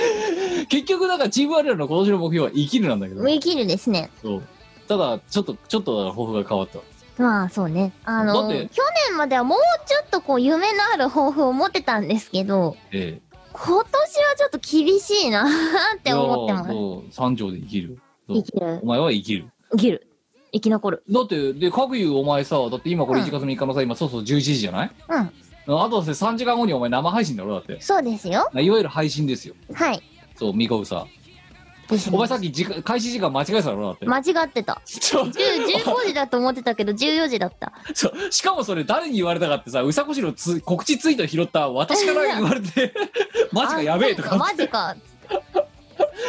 [0.67, 4.09] 結局だからチーム我らの今年の目標は生きるなんだけど生きるですね。
[4.21, 4.43] そう
[4.87, 6.79] ただちょっとちょっと抱負が変わった
[7.17, 7.93] まあそうね。
[8.03, 8.69] あの、去年
[9.17, 13.21] まではもうちょっとこう夢のある抱負を持ってたんですけど、え
[13.57, 16.71] 今年はちょっと厳しいなって思ってます。
[16.71, 18.85] いやーそう3条で生きる生きるお。
[18.85, 20.07] 前は生きる生きる。
[20.51, 21.03] 生き残る。
[21.09, 24.91] だってで各言うお前さだって今これうん1月3日のさ今そうそう11時じゃない？
[25.67, 25.81] うん。
[25.81, 27.55] あとで3時間後にお前生配信だろ？
[27.55, 28.49] だってそうですよ。
[28.53, 30.01] いわゆる配信ですよはい。
[30.35, 31.07] そうミコウさ
[32.11, 34.81] お前さっき時間開始時間間違えてたろだって、間違ってた。
[34.85, 35.31] ちょ10
[35.83, 37.73] 15時だと思ってたけど14時だった。
[37.93, 42.93] そうしかもそれ誰に言われたかってさうさこしのつ告知ツイート拾った私から言われて
[43.51, 44.95] マジかやべえとかあマジか。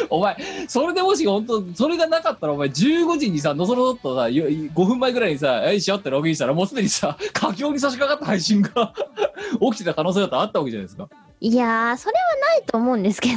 [0.09, 0.37] お前
[0.67, 8.93] それでもし本当それがなかったらお前15時にさのそのそっとさよ5分前ぐらいにさ「えいしよ」ってログインしたらもうすでにさ佳境に差し掛かった配信が
[9.59, 13.35] 起きてた可能性だってあったわけじゃないですかいやー、それはないと思うんですけど。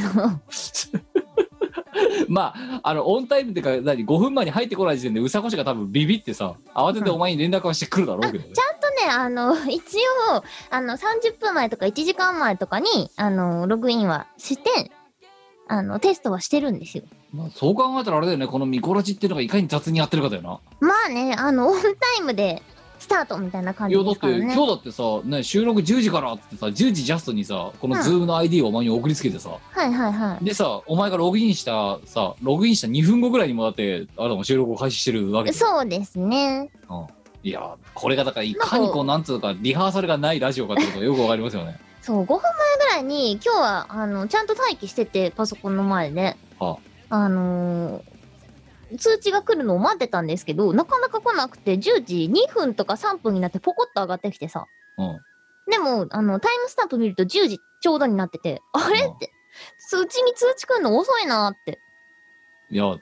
[2.29, 9.97] まああのオンタイムっていうか何5分前に入ってこない時点でうさこしが多分ビビってさ慌ててお前に連絡はしてくるだろうけどね、ちゃんとね、あの、 一
[10.31, 14.91] 応、あの、30分前とか1時間前とかに、あの、ログインはして、
[15.69, 17.05] あの、テストはしてるんですよ。
[17.33, 18.47] まあ、そう考えたらあれだよね。
[18.49, 20.59] この miko ラジっていうのがいかに雑にやってるかだよな。
[20.81, 22.80] まあね、あの、オンタイムでス
[23.11, 24.55] タートみたいな感じだってですからね。
[24.55, 30.45] 今日だってさ、ね、収録10時からってさ10時ジャストにさこのうん Zoom の ID をお前に送りつけてさ、はいはいはい。
[30.45, 36.71] でさお前がログインしたさログインした2分後ぐらいにもだってあなたも収録を開始してるわけでそうですね。
[37.43, 42.41] いやこれがだからいかにこうなんつうかリハーサルがないラジオかってことがよくわかりますよね そう、5分前
[42.79, 46.37] ぐらいに、今日は、あの、ちゃんと待機してて、パソコンの前で。
[46.59, 46.79] は
[47.11, 48.20] あのー
[48.99, 54.67] 通知が来るのを待ってたんですけど、なかなか来なくて、10時2分とか3分になってポコッと上がってきてさ。
[54.99, 55.21] うん。
[55.71, 59.01] でも、あの、タイムスタンプ見ると10時ちょうどになってて、あれ？
[59.03, 59.13] うん。
[59.13, 59.31] って、
[59.89, 61.79] 通知に通知来るの遅いなって。
[62.73, 62.99] いやあ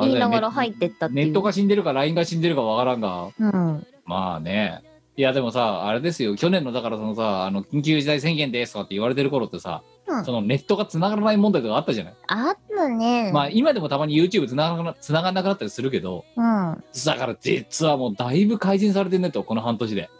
[0.00, 1.14] 言いながらね入ってったって。
[1.14, 3.28] ネットが死んでるか LINE が死んでるかわからんが。
[3.38, 3.86] うん。
[4.04, 4.82] まあね。
[5.16, 6.34] いやでもさあれですよ。
[6.36, 9.84] 去年のだからそのさあの緊急事態宣言ですとかって言われてる頃ってさ、
[10.18, 13.30] うんそのネットが繋がらない問題とかあったじゃない、あったね。
[13.32, 16.84] まあ今でもたまに YouTube 繋がらな繋がんなくなったりするけどうん。
[17.04, 20.10] だから実はもうだいぶ改善されてんねとこの半年で、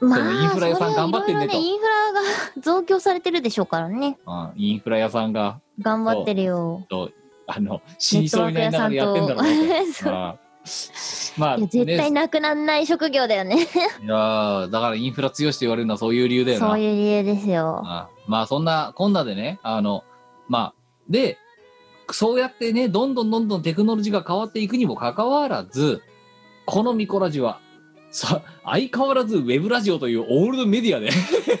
[0.00, 2.20] まあ、インフラ屋さんそれは頑張ってんねといろいろインフラが
[2.62, 4.18] 増強されてるでしょうからね。
[4.26, 6.84] うん、インフラ屋さんが頑張ってるよ。
[6.88, 7.10] と
[7.46, 10.47] あの死にそうになりながらやってんだろうなネットワーク屋さんととああ
[11.38, 13.56] まあいや絶対ねなくなんない職業だよね。
[14.02, 17.80] いやーだからインフラ強しと言われるのはそういう理由だよなそういう理由ですよ。
[17.84, 20.04] あまあそんなこんなでねあの
[20.48, 20.74] まあ
[21.08, 21.38] で
[22.10, 26.02] そうやってねどんどんどんどんテクノロジーが変わっていくにもかかわらず
[26.66, 27.60] このミコラジは
[28.10, 31.10] さ相変わらずウェブラジオというオールドメディアで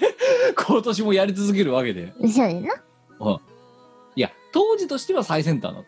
[0.56, 2.74] 今年もやり続けるわけでそうやな。
[4.16, 5.82] いや当時としては最先端だ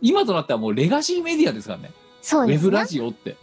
[0.00, 1.90] 今となってはもうレガシーメディアですからね
[2.22, 2.66] そうですね。
[2.66, 2.84] ウェブラ。
[2.86, 3.36] ジオって。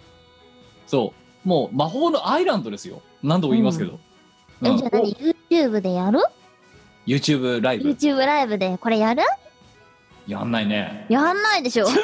[0.88, 1.14] そ
[1.46, 1.48] う。
[1.48, 3.02] もう魔法のアイランドですよ。
[3.24, 4.00] 何度も言いますけど、
[4.64, 4.78] え、うん。
[4.78, 5.16] じゃあ何
[5.50, 6.20] ?YouTube でやる
[7.06, 9.22] ？YouTube ライブ ?YouTube ライブでこれやる？
[10.28, 11.06] やんないね。
[11.10, 11.86] やんないでしょ。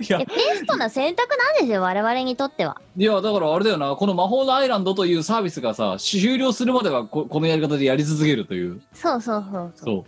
[0.00, 0.20] いや。
[0.20, 2.80] えベストな選択なんですよ、我々にとっては。
[2.96, 3.96] いやだからあれだよな。
[3.96, 8.82] この魔法の i らんどというサービスがさ終了するまではここのやり方でやり続けるという。
[8.92, 9.84] そうそうそうそう。
[9.84, 10.04] そ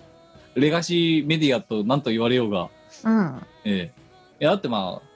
[0.55, 0.61] う。
[0.61, 2.69] レガシーメディアと何と言われようが
[3.05, 3.43] うん。
[3.65, 4.03] ええ
[4.41, 5.07] いやだってまあ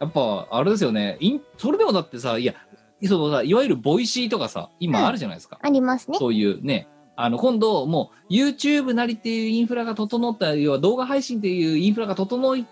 [0.00, 2.54] やっぱあれですよねインそれでもだってさいや
[3.06, 6.18] そのさいわゆる Voicy とかさ今あるじゃないですか、ありますね。
[6.18, 12.64] そういうねあの今度もう YouTube なりっていうインフラが整った要は動画配信っていうインフラが整っ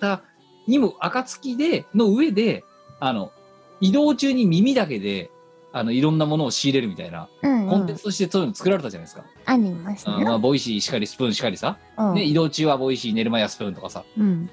[0.00, 0.22] た
[0.66, 2.64] にも暁での上で
[3.00, 3.32] あの
[3.80, 5.30] 移動中に耳だけで
[5.72, 8.02] あのいろんなものを仕入れるみたいなうん、うんコンテンツ。
[8.04, 10.14] としてそういうの作られたじゃないですか、ありますね。
[10.16, 14.50] あまあ、ボイシーしかりスプーンしかりさ、うんね、移動中は Voicy 寝る前はスプーンとかさうん。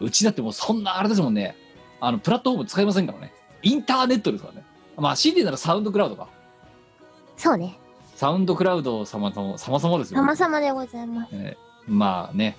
[0.00, 1.56] うちだってもうそんなあれですもんね
[2.00, 4.64] あのプラットフォーム使いませんからねインターネットですからね
[4.96, 6.28] まあ CD なら SoundCloud か
[7.36, 7.78] そうね。
[8.14, 10.20] SoundCloud 様の様々ですよ。
[10.20, 11.30] 様々でございます。
[11.32, 12.56] えーまあね。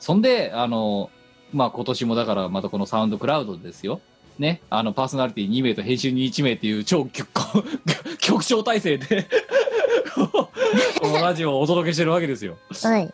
[0.00, 1.10] そんで、あの、
[1.52, 4.00] まあ今年もだからまたこのサウンドクラウドですよ。
[4.38, 4.60] ね。
[4.70, 7.28] あの、パーソナリティ2名と編集に1名っていう超局
[8.20, 9.26] 局長体制で
[11.00, 12.56] このラジオをお届けしてるわけですよ。
[12.82, 13.12] はい。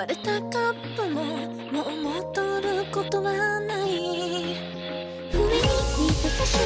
[0.00, 1.22] 割れたカップも
[1.70, 4.56] もう戻ることはない。
[5.30, 6.58] 不意に差し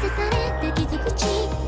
[0.00, 1.67] 刺された傷口。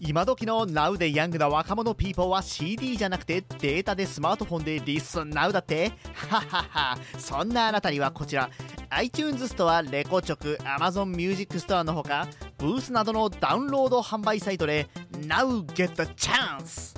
[0.00, 5.92] 今時の Now でヤングな若者ピーポーは CD じゃなくてデータでスマートフォンでリスン Now だって？
[6.12, 8.50] はははそんなあなたにはこちら。
[8.90, 16.94] iTunes ストアレコチョク Amazon Music ストアのほかブースなどのダウンロード販売サイトで Now get the chance!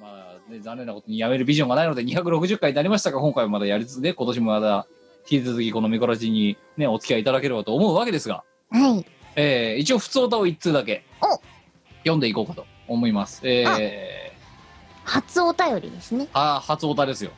[0.00, 4.86] まあ、ね、残念なことにやめるビジョンがないので260回になりましたが今回もまだやりつつで今年もまだ
[5.30, 9.06] 引き続きこのミコラジにねお付き合いいただければと思うわけですが、はい。
[9.36, 11.04] えー一応普通歌を1通だけ。
[11.22, 11.40] お。
[11.98, 13.40] 読んでいこうかと思います。
[13.44, 14.32] え
[15.04, 16.24] 初お便りですね。
[16.24, 17.30] ー、あ初オタですよ。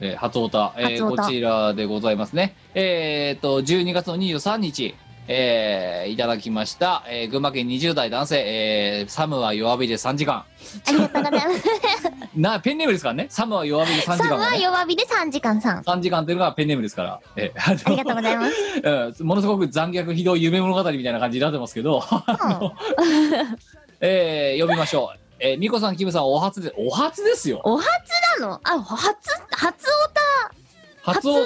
[0.00, 1.22] えー初オタ、えー初オタ。
[1.24, 2.56] こちらでございますね。
[2.74, 4.94] えー、と12月の23日
[5.30, 10.46] えーいただきました、えー群馬県20代男性、えーサムは弱火で3時間あ
[10.90, 11.64] りがとうございます。
[12.36, 15.82] なペンネームですからねサムは弱火で3時間さんははね弱火で3時間さん。
[15.82, 18.54] 3時間というのがペンネームですから、えーあのありがとうございます。
[19.20, 22.02] うんものすごく残虐ひどい夢物語みたいな感じになってますけど、
[24.00, 25.18] えー読みましょう。
[25.40, 27.60] えー、ミコさん、キムさん、お初で、お初ですよ。
[27.62, 27.88] お初
[28.40, 28.60] なの？
[28.64, 29.86] あ、初、初
[31.06, 31.44] お初お、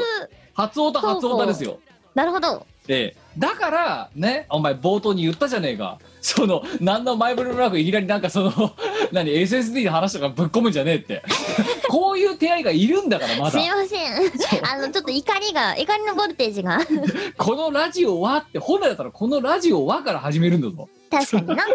[0.54, 1.78] 初オタ、初オタですよ。
[2.14, 2.66] なるほど。
[2.88, 5.98] えーだから、ね、お前冒頭に言ったじゃねえか。
[6.20, 8.52] その、何の前触れもなくいきなりなんかその、
[9.10, 11.22] 何、SSD の話とかぶっ込むんじゃねえって。
[11.88, 13.50] こういう手合いがいるんだから、まだ。
[13.52, 14.66] すいません。
[14.70, 16.80] あの、ちょっと怒りが、怒りのボルテージが。
[17.38, 20.88] このラジオはって、本来だったらこのラジオはから始めるんだぞ。
[21.10, 21.66] 確かにな。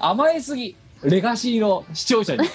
[0.00, 0.76] 甘えすぎ。
[1.02, 2.48] レガシーの視聴者に。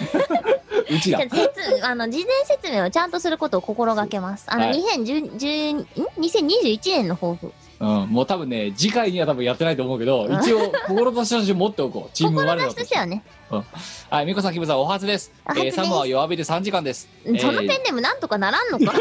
[0.89, 1.19] うちら。
[1.19, 4.45] じゃあ説あの事前説明をちゃんとすることを心がけます。
[4.47, 4.81] あの、はい。
[4.81, 7.51] 2010 10ん？2021年の抱負。
[7.79, 12.11] うん、もう多分ね次回には多分やってないと思うけど一応心として持っておこう。
[12.15, 13.23] チーム我ら志としてはね。
[13.49, 15.31] はい美子さんキムさんお初です。
[15.45, 15.79] お初です。
[15.79, 17.07] えーサムは弱火で3時間です。
[17.23, 18.93] そのペンえーネームなんとかならんのか。
[18.95, 18.99] え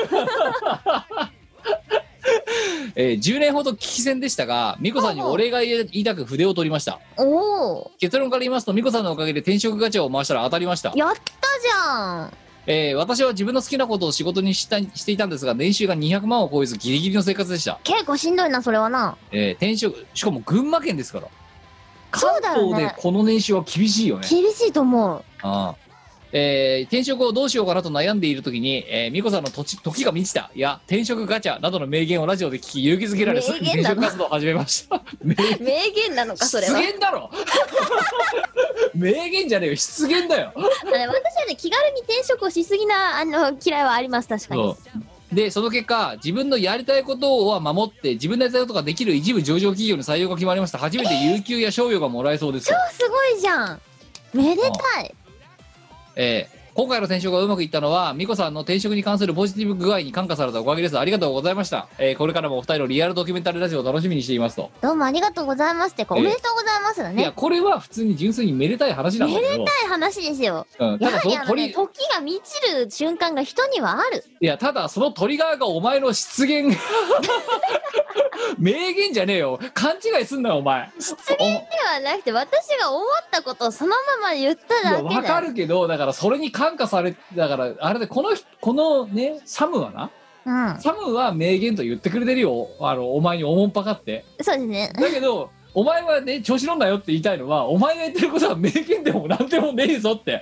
[2.04, 2.07] ー
[2.94, 7.00] 10年ほど聞き戦でしたが美子さんにお礼が言いたく筆を取りました。
[7.98, 12.32] 結論から言いますと美子さんのおかげで転職ガチャを回したら当たりましたやったじゃん。
[12.66, 19.16] えー私は自分の好きなことを仕事にしたしていたんですが年収が200万を超えずギリギリの生活でした、結構しんどいな、それはな。
[19.32, 21.28] えー転職しかも群馬県ですから
[22.14, 25.24] そうだよね関東でこの年収は厳しいよね厳しいと思う。
[25.42, 25.87] ああ
[26.32, 30.50] えー転職をどうしようかなと悩んでいる時に、えー、美子さんの土地時が満ちた。
[30.54, 35.02] いや転職ガチャなどの名言をラジオで聞き勇気づけられすぐ転職活動を始めました。
[35.22, 36.78] 名名言なのか、それは？
[36.78, 37.30] 失言だろ。
[38.94, 39.76] 名言じゃねえよ。
[39.76, 40.52] 失言だよ。
[40.54, 41.08] 私は
[41.48, 44.74] ね、気軽に転職をしすぎな、あの、嫌いはあります、確かに。
[45.32, 50.78] でその結果自分のやりたいことは守って自分のやりたいことができる一部上場企業の採用が決まりました。
[50.78, 52.66] 初めて有給や賞与がもらえそうです。
[52.66, 52.74] 超
[53.04, 53.80] すごいじゃん。
[54.32, 55.14] めでたい。
[56.18, 67.32] えー今回の転職がうまくいったのは美子さんの転職に関するポジティブ具合に感化されたおかげですありがとうございました、えーこれからもお二人のリアルドキュメンタリーラジオを楽しみにしていますと、どうもありがとうございますっておめでとうございますだいやね。
[67.34, 70.68] これは普通に純粋にめでたい話なんだけどめでたい話ですよ。
[70.78, 74.24] うん、ただそのトリね、時が満ちる瞬間が人にはある。
[74.40, 76.70] いやただそのトリガーがお前の失言
[78.58, 85.40] 名言じゃねえよ勘違いすんなよお前失言ではなくて、私が思ったことをそのまま言っただけだよ。
[85.40, 90.10] るけどだからそれに感化されだからあれでこの人このねサムはな
[90.46, 90.80] うん。
[90.80, 92.68] サムは名言と言ってくれてるよ。
[92.80, 94.24] あのお前におもんぱかって。
[94.40, 94.92] そうですね。
[94.94, 100.40] だけどお前はね調子乗んなよって言いたいのはお前が言ってることは名言でもなんでもねえぞって。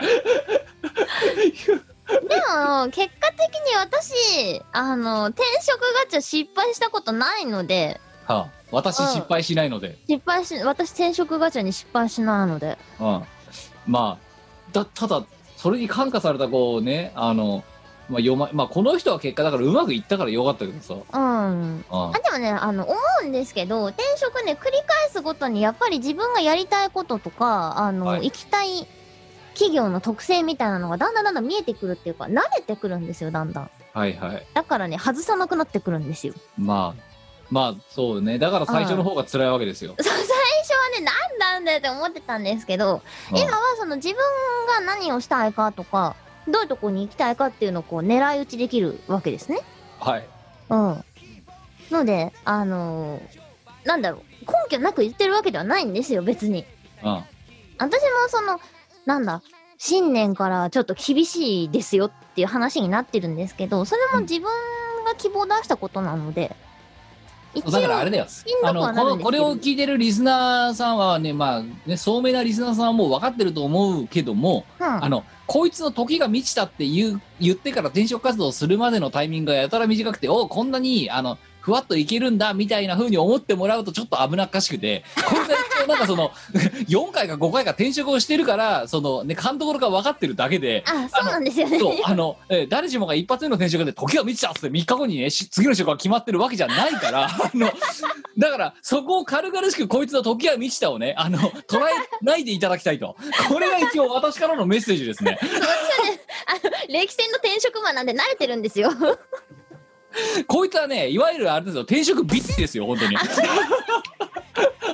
[2.06, 12.78] でも、結果的に私、あの、転職ガチャ失敗したことないので、はあ、私失敗しないので、失敗し、私転職ガチャに失敗しないので。
[13.00, 13.22] うん、
[13.86, 14.26] まあ
[14.72, 15.24] だただ
[15.56, 17.64] それに感化されたこうねあの
[18.08, 21.84] まあ読ままあこの人は結果だからうまくいったからよかったけどさ、うん。
[21.90, 28.86] ああでもね、あの、思うんですけど、転職ね、繰り返すごとに、やっぱり自分がやりたいこととか、あの、はい行きたい
[29.54, 33.70] 企業の特性みたいなのがだんだんだんだん見えてくるっていうか、慣れてくるんですよ、だんだん。
[33.92, 36.34] はいはいだからね、外さなくなってくるんですよ。
[36.58, 37.02] まあ
[37.50, 38.38] まあそうね。
[38.38, 43.38] だから最初の方が辛いわけですよ、そう 最初はね、なんなんだよって思ってたんですけど、うん。
[43.38, 44.16] 今はその自分
[44.66, 46.16] が何をしたいかとか、
[46.48, 49.60] どういうとこに行きたいかっていうのをこう狙い撃ちできるわけですね。
[50.00, 50.26] はい。
[50.70, 51.04] うん。
[51.90, 53.46] ので、あのー
[53.86, 56.66] なんだろう、根拠なく言ってるわけではないんですよ、別に。
[57.02, 57.24] うん。
[57.78, 58.60] 私もその、
[59.06, 59.42] なんだ、
[59.78, 64.50] 新年からちょっと厳しいですよっていう話になってるんですけど、それも自分
[65.04, 66.56] が希望出したことなので、
[67.60, 68.26] だからあれだよ。
[68.64, 86.30] あのこのこれを聞いてるリスナーさんはねまあね聡明なリスナーさんはもう分かってると思うけども、うんあのこいつの時が満ちたって言う言ってから転職活動するまでのタイミングがやたら短くておこんなにあのふわっといけるんだみたいな風に思ってもらうとちょっと危なっかしくてこいつは一応なんかその
[86.86, 91.80] 4回か5回か転職をしてるからそのね勘どころが分かってるだけであ、そうなんですよね。
[91.80, 97.72] そうあの、えー誰しもが一発目の転職で時が満ちたっつって3日後にねし次の職が決まってるわけじゃないから あの
[98.38, 101.90] だからそこを軽々しくこいつの時が満ちたをねあの捉え
[102.22, 103.16] ないでいただきたいと
[103.48, 105.36] これが一応私からのメッセージですね
[106.46, 108.90] あの、歴戦の転職マンなんで慣れてるんですよ。
[110.46, 113.16] こいつはねいわゆるあれですよ転職ビッチですよ本当に。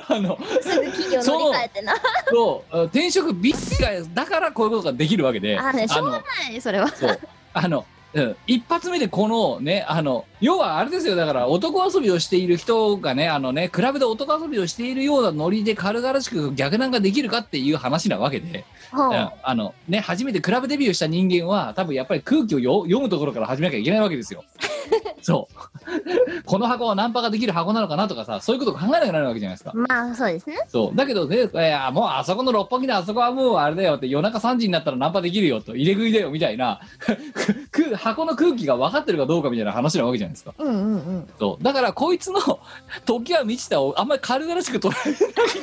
[0.09, 1.95] あのすぐ企業乗り換えてな。
[2.29, 2.83] そう。
[2.83, 5.57] 転職ビッチがだからこういうことができるわけで。
[5.57, 6.89] あね、しょうがのない、それは。
[6.89, 7.19] そう
[7.53, 19.07] あの、うん、一発目でこのねあの要はあれですよだから男遊びをしている人がねあのねクラブで男遊びをしているようなノリで軽々しく逆難ができるかっていう話なわけで、ほう。
[19.07, 19.29] うん。
[19.41, 24.43] あのね初めてクラブデビューした人間は多分やっぱり空気をよ読むところから始めなきゃいけないわけですよ。
[25.21, 26.43] そう。
[26.45, 29.71] この箱はナンパができる箱なのかなとかさそういうことを考えなきゃならないわけじゃないですか。
[29.73, 30.57] まあ、そうですね。
[30.67, 30.95] そう。
[30.97, 36.81] だけどねいやもうあそこの六本木のあそこはもうあれだよって夜中3時になったらナンパできるよと入れ食いだよみたいな。
[37.71, 40.53] く箱の空気が分かってるかどうかみたいな話なわけじゃないですか。
[40.57, 41.29] うんうんうん。
[41.39, 41.63] そう。
[41.63, 42.39] だからこいつの
[43.05, 45.11] 時は満ちたをあんまり軽々しく捉え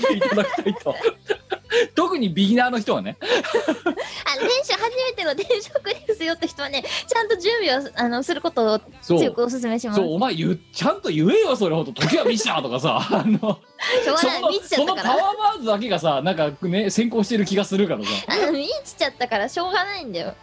[0.09, 0.95] ないでいただきたいと。
[1.95, 3.17] 特にビギナーの人はね。
[3.21, 3.25] あ、
[4.35, 10.01] 転職、初めての転職ですよって人はね、ちゃんと準備をあのすることを強くお勧めします。
[10.01, 11.93] そうお前言うちゃんと言えよそれほど。
[11.93, 12.99] 時は満ちたとかさ。
[13.11, 13.39] あの
[14.05, 14.97] そのその。
[14.97, 18.11] パワーワードだけがさなんかね先行してる気がするからさ。
[18.27, 20.35] あの見ちゃったからしょうがないんだよ。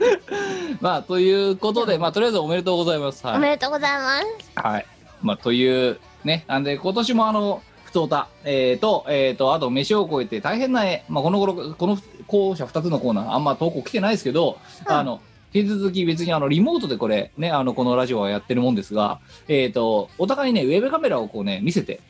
[0.80, 3.26] まあということでまあとりあえずおめでとうございます。
[3.26, 3.36] はい。
[3.36, 4.24] おめでとうございます。
[4.54, 4.86] はい。
[5.22, 14.92] まあ、という、ね、なんで、今年もあの、ふつおた、えー、と、えー、と、あと、飯を超えて大変な絵、まあ、この頃、この校舎2つのコーナー、あんま投稿来てないですけど、うん。
[14.92, 15.20] あの、
[15.52, 22.00] 引き続き別にあの、リモートでこれ、ね、あの、このラジオはやってるもんですが、えー、と、お互いね、ウェブカメラをこうね、見せて、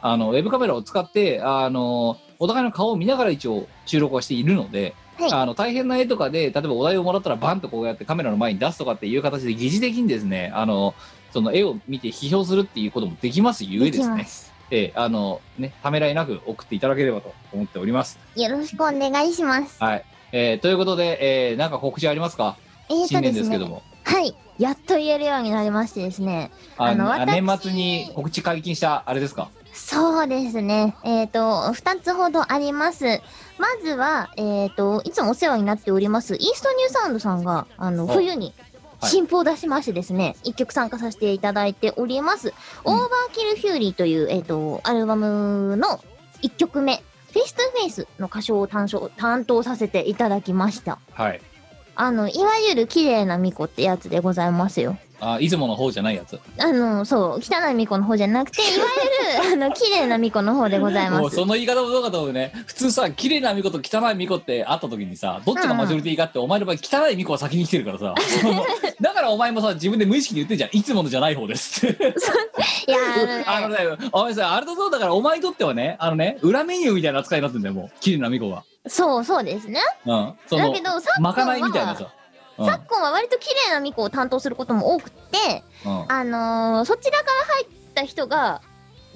[0.00, 10.94] あの、ウェブカメラを使って、あの、お互いの顔を見ながら一応収録はしているので、はいあの大変な絵とかで例えばお題をもらったらバンとこうやってカメラの前に出すとかっていう形で疑似的にですねあの
[11.32, 14.52] その絵を見て批評するっていうこともできますゆえですねます。
[14.70, 19.82] ええあのねためらいなく送っていただければと思っておりますよろしくお願いします。
[19.82, 22.56] はい、えーということで、えーなんか告知ありますか？
[22.88, 23.68] えーね年ですけど。
[23.68, 24.34] もはい。
[24.58, 26.50] やっと言えるようになりましてですね。
[26.78, 29.50] ああの私あ年末に告知解禁したあれですか？
[29.72, 30.96] そうですね。
[31.04, 33.20] えっ、と、二つほどあります。
[33.58, 38.66] まずは、えっ、と、いつもお世話になっております、イーストニューサウンドさんが、あの、お冬に、はい
[39.02, 42.54] 新譜を出しましてですね、一曲参加させていただいております。
[42.82, 46.02] うん Overkill Fury という、えっ、と、アルバムの
[46.40, 50.98] 一曲目、 Face to Face の歌唱を担当担当させていただきました。
[51.12, 51.40] はい
[51.98, 54.98] あの、いわゆる綺麗な巫女ってやつでございますよ。
[55.20, 57.40] あいつもの方じゃないやつあの、そう、汚い
[57.74, 58.86] 巫女の方じゃなくて、いわ
[59.44, 61.20] ゆる、あの、 綺麗な巫女の方でございます。
[61.20, 68.14] もうその言い方もどうかと思うね普通さ綺麗な巫女と汚い巫女って会った時にさどっちがマジョリティかって、お前の場合汚い巫女は先に来てるからさ
[69.00, 72.04] だからお前もさ自分で無意識に言ってんじゃんいつものじゃない方ですって
[72.88, 72.98] いや
[73.46, 73.76] あのね
[74.12, 78.00] お前さ、あれだぞ、だからお前にとってはね、あのね、裏メニューみたいな扱いになってんだよ、もう。
[78.00, 78.64] 綺麗な巫女が。
[78.88, 79.80] そうそうですね。
[80.06, 80.34] うん。
[80.46, 81.96] そのだけ、ど、昨今まかないみたいな
[82.56, 85.92] 昨今は割と綺麗な巫女を担当することも多くて、うん。
[85.92, 86.12] うん。
[86.12, 88.62] あのーそちらから入った人が、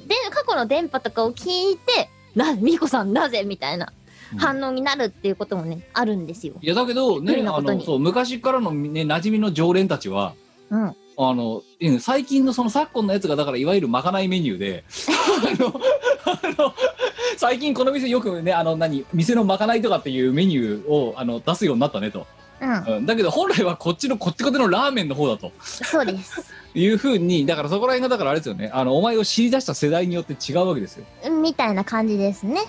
[0.07, 3.93] で、過去の電波とかを聞いて、な、巫女さんなぜみたいな
[4.32, 6.55] うん反応になるっていうこともね、あるんですよ。
[6.61, 10.34] いや、だけど、びっくりね、あの、なことにそう、昔からのね、馴染みの常連たちは、
[10.70, 10.97] うん。
[11.22, 14.84] あの、うん最近のその昨今のやつが、だからいわゆるまかないメニューで、
[15.59, 15.80] あの、
[16.24, 16.74] あの、
[17.36, 22.26] 最近この店よくね、あの、何、店のまかないとかっていうメニューを、あの、出すようになったねと。
[22.61, 22.97] うん。
[22.97, 23.07] うん。
[23.07, 25.53] だけど、本来はこっちのこってこてのラーメンの方だと。
[25.61, 26.53] そうです。
[26.75, 31.05] いうふうに、だからそこら辺がだからあれですよね、あの、お前を知り出した世代によって違うわけですよ。
[31.31, 32.61] みたいな感じですね。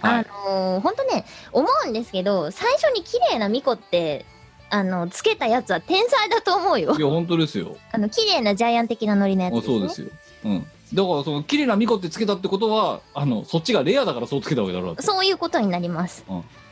[0.00, 4.26] はいあのー、ほんとね、思うんですけど、最初に綺麗な巫女って、
[4.68, 7.00] あの、つけたやつは天才だと思うよい。
[7.00, 7.76] や、本当ですよ。
[7.92, 9.78] あの、綺麗なジャイアン的なノリのやつあです、ね。
[9.78, 10.08] そうですよ。
[10.44, 10.66] うん。
[10.96, 15.02] だから、その、綺麗な巫女ってつけたってことは、あの、そっちがレアだからそうつけたわけだろう。
[15.02, 16.24] そういうことになります。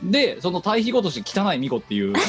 [0.03, 2.15] で、その対比語として汚い巫女っていう。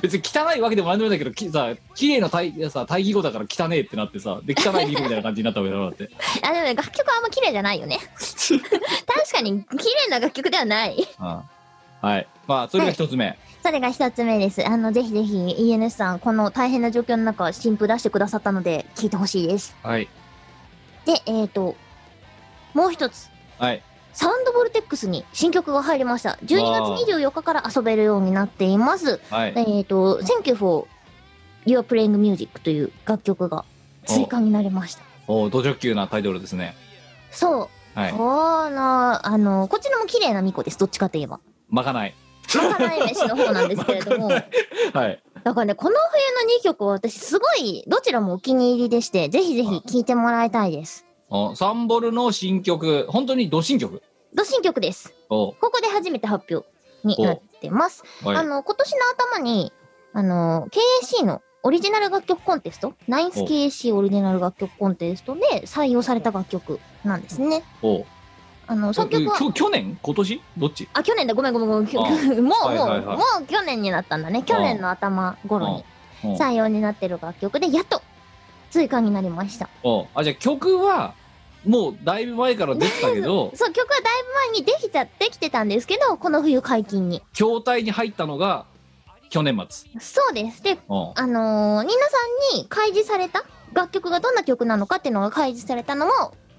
[0.00, 6.10] 別に汚いわけでもなんでもないけど、きさ、綺麗な対さ対比語だから汚えってなってさ、で、汚い巫女みたいな感じになったわけだろうって。
[6.42, 7.98] あ、でもね、楽曲はあんま綺麗じゃないよね。
[8.18, 11.06] 確かに、綺麗な楽曲ではない。
[11.18, 12.26] はい。
[12.46, 13.38] まあ、それが一つ目。
[13.62, 14.66] それが一つ目です。
[14.66, 19.76] あの、ぜひぜひ ENS さん、この大変な状況の中、新譜出してくださったので、聞いてほしいです。
[19.82, 20.08] はい。
[21.04, 21.74] で、えーと、
[22.74, 23.30] もう一つ。
[23.58, 23.82] はい。
[24.12, 26.38] サウンドボルテックスに新曲が入りました。
[26.44, 29.20] 12月24日から遊べるようになっています。
[29.30, 29.52] はい。
[29.56, 30.86] えーと、Thank you for
[31.66, 33.64] Your Playing Music という楽曲が
[34.06, 35.02] 追加になりました。
[35.28, 36.74] おド直球なタイトルですね。
[37.30, 37.68] そう。
[37.98, 38.12] はい。
[38.12, 40.78] この、あの、こっちのも綺麗な巫女です。
[40.78, 41.40] どっちかといえば。
[41.68, 42.14] まかない。
[42.54, 44.28] まかない飯の方なんですけれども。
[44.92, 45.22] はい。
[45.44, 45.96] だからね、この
[46.40, 51.06] 冬の2曲は私すごい、どちらもお気に入りでして、ぜひぜひ聴いてもらいたいです。
[51.28, 54.02] おサンボルの新曲、本当にド新曲？
[54.34, 55.12] ど新曲です。
[55.28, 56.68] おここで初めて発表
[57.04, 58.04] になってます。
[58.22, 58.98] はいあの、今年の
[59.36, 59.72] 頭に、
[60.12, 60.68] あの、
[61.02, 67.64] KAC のオリジナル楽曲コンテスト、ナインス KAC オリジナル楽曲コンテストで採用された楽曲なんですね。
[67.82, 68.04] お
[68.68, 69.98] あの、作曲は去年？
[70.02, 70.42] 今年？
[70.58, 70.88] どっち？
[70.92, 71.94] あ、去年だ、ごめんごめんごめん。
[71.94, 72.00] も
[72.38, 74.42] う、もう、はいはいはいもう去年になったんだね。
[74.42, 75.84] 去年の頭頃に
[76.24, 78.02] うん採用になってる楽曲で、やっと
[78.70, 79.68] 追加になりました。
[79.82, 81.14] おあじゃあ曲は
[81.64, 87.22] もうだいぶ前から出てたけど そう、曲はだいぶ前にできた、できてたんですけど、この冬解禁に。
[87.32, 88.64] 筐体に入ったのが
[89.30, 90.62] 去年末そうです。
[90.62, 92.16] で、おあのー、ニーナさ
[92.54, 96.12] んに開示された楽曲がどんな曲なのかっていうのが開示されたのも、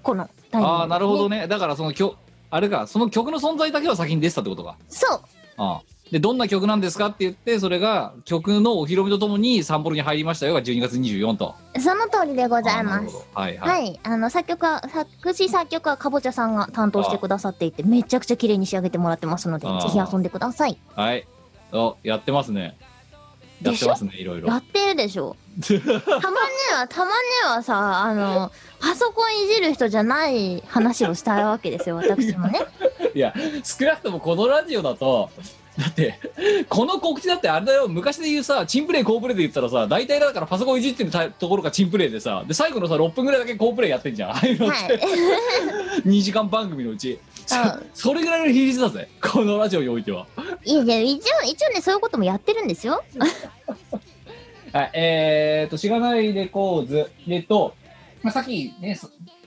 [0.08, 0.74] このタイミング。
[0.74, 1.28] ああなるほど。
[1.28, 2.16] ねだからその曲
[2.50, 5.20] あれかその曲の存在だけは先に出てたってことかそう。
[5.58, 14.00] ああでどんな曲なんですかって言ってそれが曲のお披露目とともにサンボルに入りましたよが12月24とその通りでございますはいはい、はい。
[14.02, 20.78] あの、作曲は、作詞作曲はかぼちゃさんが担当してくださっていて、めちゃくちゃ綺麗に仕上げてもらってますので、ぜひ遊んでください。
[20.94, 21.28] はい。
[21.72, 22.78] お、やってますね。
[23.62, 24.56] やでしてょっますね、いろいろや。
[24.56, 25.36] ってるでしょ？
[25.60, 25.82] たまに
[26.74, 32.60] は、たまにはさ、あの、パソコンいじる人じゃない話をしたいわけですよ、 私もね。
[33.14, 33.34] いや、
[33.64, 35.30] 少なくともこのラジオだと、
[35.78, 36.18] だって
[36.68, 37.86] この告知だってあれだよ。
[37.86, 44.30] 昔で言うさチンプレイコープレイで言ったらさ大体だからパソコンいじってるたところがチンプレイでさで最後のさ6分ぐらいだけコープレイやってんじゃん。
[44.32, 44.54] ああい。
[44.54, 45.00] うのっはいて、
[46.04, 47.20] 2時間番組のうち。
[47.46, 47.56] そ
[47.94, 49.08] それぐらいの比率だぜ。
[49.22, 50.26] このラジオにおいては。
[50.64, 53.02] いやいや、一応、一応ね、そういうこともやってるんですよ。
[54.72, 57.74] はい、えーと、しがないレコーズ、えっと、
[58.22, 58.98] まあ、さっきね、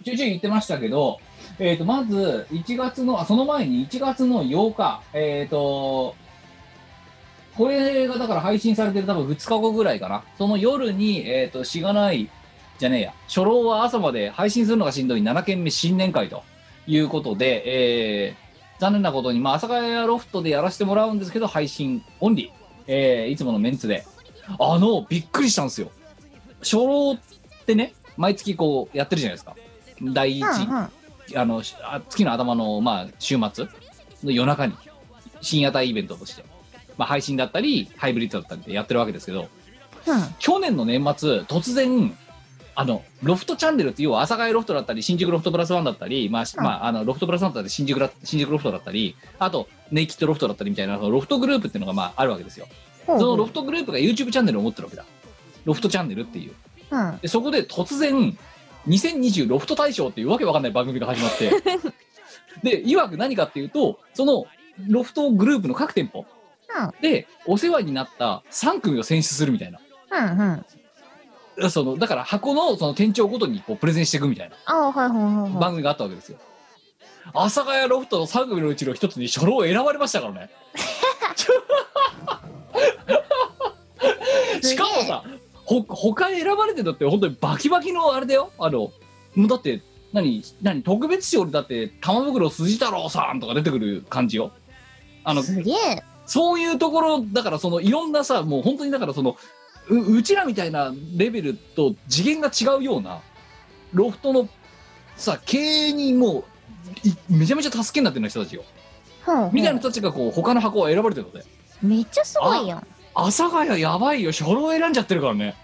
[0.03, 1.19] ちょいちょい言ってましたけど、
[1.59, 6.15] えっと、まず、1月の、あ、その前に1月の8日、えっと、
[7.57, 10.23] これがだから配信されてる多分2日後ぐらいかな。
[10.37, 12.29] その夜に、えっと、しがない、
[12.79, 16.43] じゃねえや、初老は朝まで配信するのがしんどい7件目新年会と
[16.87, 22.51] いうことで、えー、残念なことに、まあ、阿佐ヶ谷ロフトでやらせてもらうんですけど、配信オンリー、
[22.87, 24.05] えー、いつものメンツで、
[24.59, 25.91] あの、びっくりしたんですよ。
[26.63, 29.55] 初老ってね、毎月こうやってるじゃないですか。
[30.01, 30.89] 第一、うんうん。
[31.35, 31.61] あの、
[32.09, 33.67] 月の頭の、まあ、週末
[34.23, 34.73] の夜中に、
[35.41, 36.43] 深夜帯イベントとして、
[36.97, 39.47] まあ、配信だったり、ハイブリッドだったりでやってるわけですけど、
[40.39, 42.15] 去年の年末、突然、
[42.73, 52.67] あの、ロフトチャンネルって、要は、阿佐ヶ谷ロフトだったり、新宿ロフトプラスワンだったり、まあ、うんまあ、あの、ロフトプラスワンだったり、新宿ラ、新宿ロフトだったり、あと、ネイキッドロフトだったりみたいな、ロフトグループっていうのが、まあ、あるわけですよ。
[53.05, 55.05] ほうそのロフトグループが YouTube チャンネルを持ってるわけだ。
[55.65, 56.53] ロフトチャンネルっていう。
[56.91, 57.19] うん。
[57.21, 58.37] でそこで突然
[58.87, 61.51] 2020ロフト大賞っていうわけわかんない番組が始まって。
[62.63, 64.45] でいわく何かっていうとその
[64.87, 66.25] ロフトグループの各店舗。
[67.01, 69.79] でお世話になった3組を選出するみたいな。
[70.11, 70.65] うん
[71.59, 71.69] うん。
[71.69, 74.55] そのだから箱のその店長ごとにこうプレゼンしていくみたいな。
[75.59, 76.37] 番組があったわけですよ。
[77.33, 80.49] 阿佐ヶ谷ロフトの3組のうちの一つに初老選ばれましたからね。
[84.61, 85.23] しかもさ
[85.71, 88.51] ほ他選ばれてだって本当にバキバキのあれだよ。
[88.59, 88.91] あの
[89.35, 89.81] もうだって
[90.11, 94.51] 何何特別賞でだって玉袋筋太郎さんとか出てくる感じよ。
[95.23, 96.03] あのすげえ。
[96.25, 99.37] そういうところだからそのいろんなさもう本当にだからその
[99.89, 103.21] ううちらみたいなレベルと次元が違うような
[103.93, 104.49] ロフトの
[105.15, 108.63] さ経営にもういめちゃめちゃ助けになってる人たちよ。
[109.25, 111.45] ほうほうみたいな人たちがこう他の箱を選ばれてるので。
[111.81, 112.87] めっちゃすごいやん。
[113.13, 114.31] 阿佐ヶ谷やばいよ。
[114.31, 115.55] 初老選んじゃってるからね。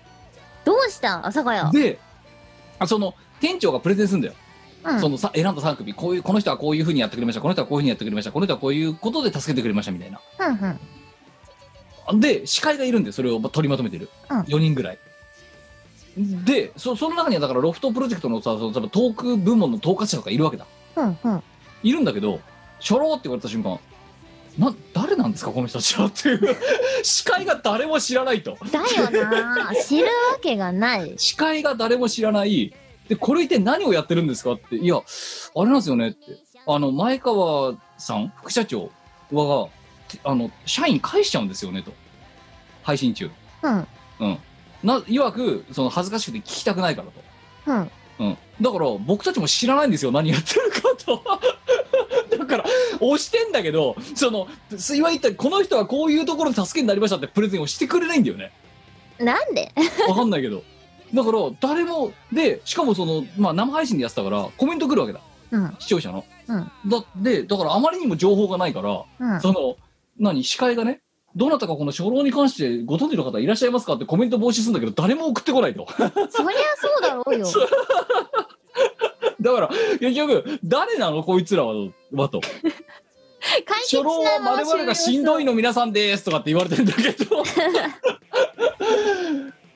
[0.66, 1.20] どうした？
[1.20, 1.72] 阿佐ヶ谷。
[1.72, 2.00] で
[2.80, 4.34] あその店長がプレゼンするんだよ、
[4.84, 5.00] うん。
[5.00, 5.94] そのさ選んだ3組。
[5.94, 7.42] こういうこの人はこういうふうにやってくれました。
[7.42, 8.32] この人はこういうふうにやってくれました。
[8.32, 10.20] この人はこういうことで助けてくれましたみたいな。
[10.40, 10.78] うん
[12.12, 12.20] うん。
[12.20, 14.40] で司会がいるんでそれを取りまとめてる、うん。
[14.42, 15.00] 4人ぐらい。
[16.46, 20.66] でそその中にはだからロフトプロジェクトのさそのトーク部門の統括者とかいるわけだ。
[20.96, 21.44] うんうん。
[21.84, 22.40] いるんだけど
[22.80, 23.80] 初老って言われた瞬間
[24.58, 26.56] な誰なんですかこの人たちはっていう。
[27.04, 28.58] 司会が誰も知らないと。
[28.72, 29.72] だよな。
[29.76, 30.12] 知るわ
[30.42, 31.14] けがない。
[31.18, 32.74] 司会が誰も知らない。
[33.08, 34.76] でこれ一体何をやってるんですかって。
[34.76, 36.18] いやあれなんですよねって。
[36.66, 38.90] あの前川さん副社長
[39.32, 39.70] は
[40.08, 41.92] てあの社員返しちゃうんですよねと。
[42.84, 43.30] 配信中。
[43.62, 43.88] うん。
[44.20, 44.40] うん。
[44.84, 47.14] ないわくその恥ずかしくて聞きたくないからと。
[47.68, 47.92] うん。
[48.20, 51.24] うん、だから僕たちも知らないんですよ何やってるかと。
[52.38, 52.66] だから
[53.00, 54.48] 押してんだけどその
[54.78, 58.52] すいわゆるこの人はこういうところで助けになりましたってプレゼンをしてくれないんだよね。
[59.20, 59.72] なんで？
[60.08, 60.64] わかんないけど。
[61.14, 65.22] だから誰もでしかもその、まあ、生配信でやってたからコメント来るわけだ。
[65.52, 65.76] うん。
[65.80, 66.72] 視聴者の、うん。
[66.90, 69.42] だでだからあまりにも情報がないから、うん。
[69.42, 69.78] その
[70.20, 71.02] 何司会がね
[71.36, 75.88] どなたかこの初老に関してご存知の方いらっしゃいますかってコメント防止するんだけど誰も送ってこないと。
[75.90, 76.44] そりゃそ
[77.00, 77.48] うだろうよ。
[79.48, 79.70] だから
[80.00, 81.74] 結局誰なのこいつらは
[82.12, 82.42] はと。
[83.66, 87.44] 解決し初老ないままは我々がしんどいの皆さんですとかって言われてるんだけど。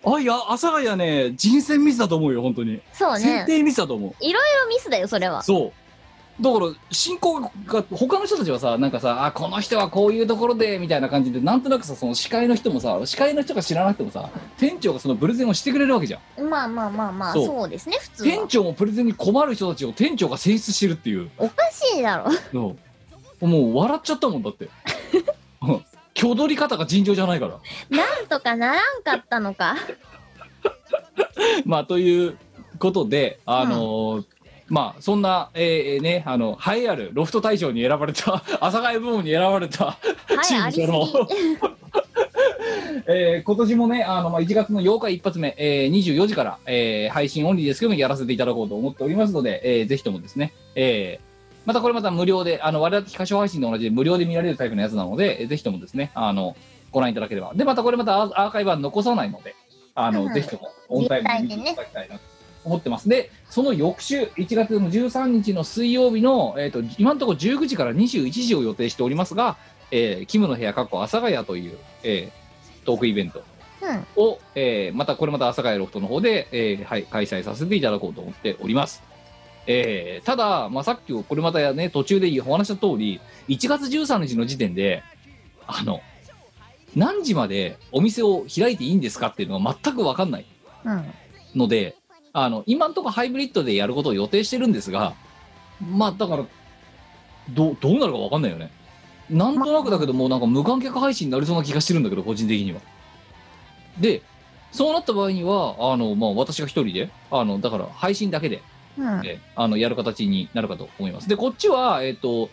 [0.03, 3.19] あいや阿佐ヶ谷ね人選ミスだと思うよ本当に、そうね。
[3.19, 4.15] 選定ミスだと思う。
[4.19, 5.43] いろいろミスだよ、それは。
[5.43, 5.73] そう
[6.41, 7.51] だから進行が
[7.91, 16.49] 他の人たちはさなんかさあこの人はこういうところでみたいな感じでなんとなくさその司会の人もさ司会の人が知らなくてもさ店長がそのプレゼンをしてくれるわけじゃん。
[16.49, 17.45] まあまあまあまあ、そう。
[17.45, 18.47] そうですね、普通店は。
[18.47, 21.29] 長もプレゼンに困る人たちを店長が選出してるっていう。
[21.37, 22.31] おかしいだろ。
[22.51, 22.75] そ
[23.41, 23.47] う。
[23.47, 24.69] もう笑っちゃったもんだって。
[25.61, 25.85] う ん
[26.17, 27.59] 挙取り方が尋常じゃないから。
[27.89, 29.75] なんとかならんかったのか。
[31.65, 32.37] まあという
[32.79, 34.25] ことであのー
[34.71, 39.97] まあそんな、えーねあの栄えあるロフト大賞に選ばれた 阿佐ヶ谷部門に選ばれたは
[40.41, 41.05] い、チーム。
[41.05, 41.29] そ の
[43.05, 51.31] えー今年もねあの、まあ、1月の8日一発目、えー24時から、えー配信オンリーですけどもやらせていただこうと思っておりますので、えーぜひともですね、えー
[51.65, 56.55] またこれまた無料であの我々歌唱配信と同じで無料で見られるタイプのやつなので、えーぜひともですねあの
[56.91, 57.51] ご覧いただければ。
[57.55, 59.53] でまたこれまたアーアーカイブは残さないので
[59.95, 60.33] あの、うん。
[60.33, 62.21] ぜひともオンタイムで見ていただきたいなと
[62.63, 69.57] 思ってますでその翌週1月の13日の水曜日の、えー、と今のところ19時から21時を予定しておりますが
[69.91, 72.41] えーキムの部屋かっこ阿佐ヶ谷という、えー
[72.83, 73.43] トークイベント
[73.83, 74.23] うん。
[74.23, 79.03] を、えーまたこれまた阿佐ヶ谷ロフトの方で、えーはい、開催させていただこうと思っております。
[79.67, 85.03] えーただ、まあ、さっきこれまたね、途中でお話した通り、1月13日の時点で、
[85.67, 86.01] あの、
[86.95, 90.45] 何時までお店を開いていいんですかっていうのが全く分かんない
[90.85, 91.13] うん。
[91.55, 91.95] ので、
[92.33, 95.13] あの、今んとこハイブリッドでやることを予定してるんですが、
[95.79, 96.45] まあ、だから、
[97.49, 98.71] どう、どうなるか分かんないよね。
[99.29, 102.81] なんとなくだけど、もうなんか無観客配信になりそうな気がしてるんだけど、個人的には。
[103.99, 104.21] で、
[104.71, 108.61] そうなった場合には、あの、まあ、私が一人で、あの、だから配信だけで、
[108.97, 109.25] うん。
[109.25, 111.27] えあの、やる形になるかと思います。
[111.27, 112.49] で、こっちは、えっ、と、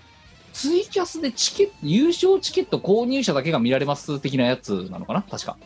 [0.53, 5.23] ツイキャスでチケット、優勝チケット購入者だけが見られます的なやつなのかな？
[5.23, 5.57] 確か。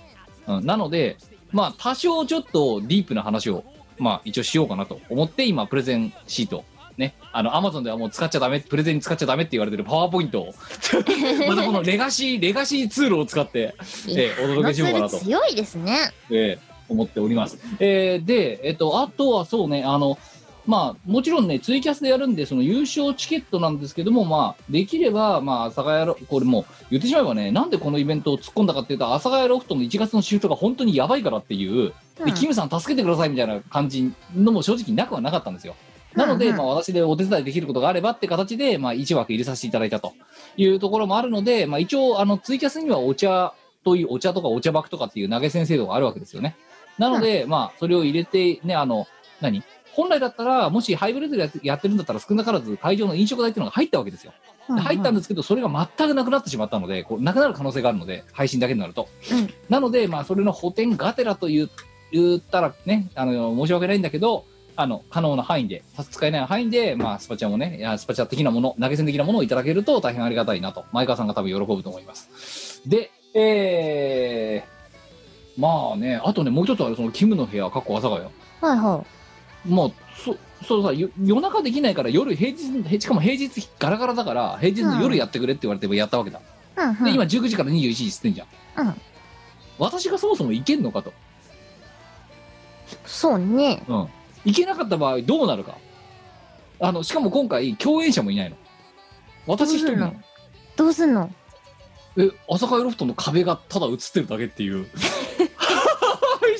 [0.46, 1.16] うん、なので、
[1.50, 3.64] まあ、多少ちょっとディープな話を、
[3.98, 6.64] まあ、一応しようかなと思って、今、プレゼンシート、
[6.96, 10.54] ね、あの、アマゾンではもう使っちゃダメ、プレゼンに使っちゃダメって言われてるパワーポイントを、
[11.48, 13.74] またこのレガシー、レガシーツールを使って、
[14.08, 16.12] えーお届けしようかなと強いですね。
[16.30, 17.58] えー思っております。
[17.80, 20.18] えーで、えっと、あとはそうね、あの、
[20.66, 35.74] まあ、もちろんね、ツイキャスでやるんで、その優勝チケットなんですけども、まあ、できれば、まあ、阿佐ヶ谷ロこれもう、言ってしまえばね、なんでこのイベントを突っ込んだかっていうと、阿佐ヶ谷ロフトの1月のシフトが本当にやばいからっていう、で、うんキムさん助けてくださいみたいな感じのも正直なくはなかったんですよ。
[36.14, 40.12] なので、うんうんまあ、私でお手伝いできることがあればって形で、まあ、1枠入れさせていただいたと
[40.56, 46.54] いうところもあるので、まあ、一応、あの、ツイキャスにはお茶という、お茶とかお茶爆とかっていう投げ銭制度があるわけですよね。
[46.98, 49.06] なので、まあ、それを入れて、ね、あの、
[49.40, 49.62] 何？
[49.94, 54.32] 本来だったら、もしハイブリッドでやってるんだったら少なからず会場の飲食代っていうのが入ったわけですよ。
[54.68, 59.08] で入ったんですけど、それが全くなくなってしまったので、こうなくなる可能性があるので、配信だけになると。
[59.30, 61.70] うんなので、まあ、それの補填がてらと言う
[62.12, 64.44] 言ったらね、あの、申し訳ないんだけど、
[64.76, 72.82] あの、可能な範囲で、使えない範囲で、まあ、スパチャもね、いやスパチャ的なもの、投げ銭的なものをいただけると大変ありがたいなと、前川さんが多分喜ぶと思います。
[72.88, 78.28] で、えー、まあね、あとね、もう一つは、その、キムの部屋、かっこ朝ヶ谷。
[78.60, 79.04] はいは
[79.66, 80.36] まあ、そ、
[80.66, 86.38] そうさ、よ夜中できないから夜、平日、へしかも平日ガラガラだから、平日の夜やってくれって言われてやったわけだ。
[86.38, 86.42] い。
[86.76, 87.04] うんうん。
[87.04, 88.86] で、今19時から21時っつってんじゃん。
[88.86, 88.94] うん
[89.78, 91.12] 私がそもそも行けんのかと。
[93.04, 93.82] そうね。
[93.88, 94.08] うん。
[94.44, 95.76] 行けなかった場合どうなるか。
[96.78, 98.56] あの、しかも今回、共演者もいないの。
[99.46, 100.14] 私一人なの。
[100.76, 101.30] どうすんの？
[102.16, 104.86] え、朝霞ロフトの壁がただ映ってるだけっていう。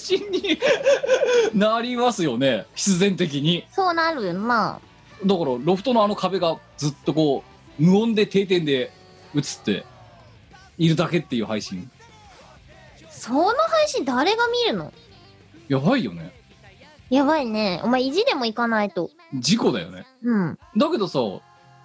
[0.03, 0.59] 配信に
[1.55, 2.67] なりますよね。
[2.75, 3.65] 必然的に。
[3.71, 4.81] そうなるよな。
[5.25, 7.45] だからロフトのあの壁がずっとこ
[7.79, 8.91] う無音で定点で
[9.37, 9.85] 映って
[10.79, 11.89] いるだけっていう配信
[13.09, 14.93] その配信誰が見るの？
[15.69, 16.33] やばいよね
[17.09, 17.81] やばいね。
[17.85, 19.11] お前意地でも行かないと。
[19.35, 20.59] 事故だよねうん。
[20.77, 21.21] だけどさ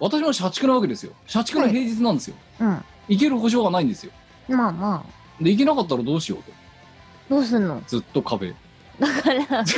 [0.00, 2.84] 私も社畜なわけですよ社畜の平日なんですよ、うん。
[3.08, 4.12] 行ける保証がないんですよ
[4.48, 5.42] まあまあ。
[5.42, 6.52] で行けなかったらどうしようと
[7.28, 7.82] どうすんの？
[7.86, 8.54] ずっと壁。
[8.98, 9.64] だから、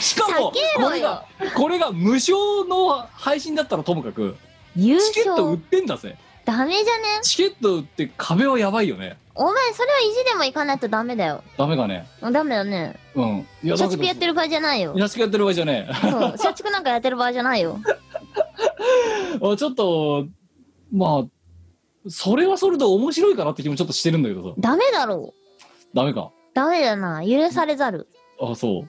[0.00, 0.88] しかも避けろよ。
[0.88, 1.24] これが
[1.54, 4.36] これが無償の配信だったらともかく。
[4.74, 6.16] 優チケット売っ勝てんだぜ。
[6.44, 7.20] ダメじゃね？
[7.22, 9.16] チケット売って壁はやばいよね。
[9.34, 11.42] お前それは意地でも行かないとダメだよ。
[11.56, 12.06] ダメかね。
[12.20, 12.96] ダメだね。
[13.14, 13.46] うん。
[13.62, 14.94] いや社畜やってる場合じゃないよ。
[14.98, 15.94] 社畜やってる場合じゃねえ。
[16.10, 16.34] そう。
[16.38, 17.78] 社畜なんかやってる場合じゃないよ。
[19.42, 20.26] あちょっと、
[20.92, 21.24] まあ、
[22.08, 24.54] それはそれで面白いかなって気もちょっとしてるんだけどさ。
[24.58, 25.34] ダメだろ
[25.94, 26.20] ダメか。
[26.20, 26.30] う。
[26.54, 27.22] ダメだな。
[27.26, 28.08] 許されざる。
[28.40, 28.88] あ、そう。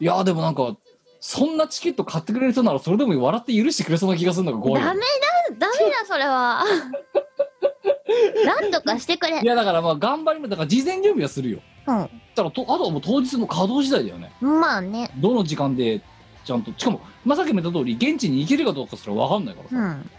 [0.00, 0.76] いや、でもなんか、
[1.20, 4.88] そんなチケット買ってくれる人ならそれでも笑って許してくれそうな気がするのが怖いよ。
[4.88, 6.64] ダメだ、ダメだ、それは。
[8.44, 9.44] なんとかしてくれい。
[9.44, 11.60] や、だからまあ、頑張りも、だから事前準備はするよ。
[11.86, 14.32] うただと、あとはもう当日の稼働次第だよね。
[14.40, 14.60] ん。
[14.60, 15.10] まあね。
[15.18, 16.00] どの時間で、
[16.44, 19.76] ちゃんと、しかも、まあ、さっきも言った通り、現地に行けるかどうかすらわかんないからさ。
[19.76, 20.10] うん。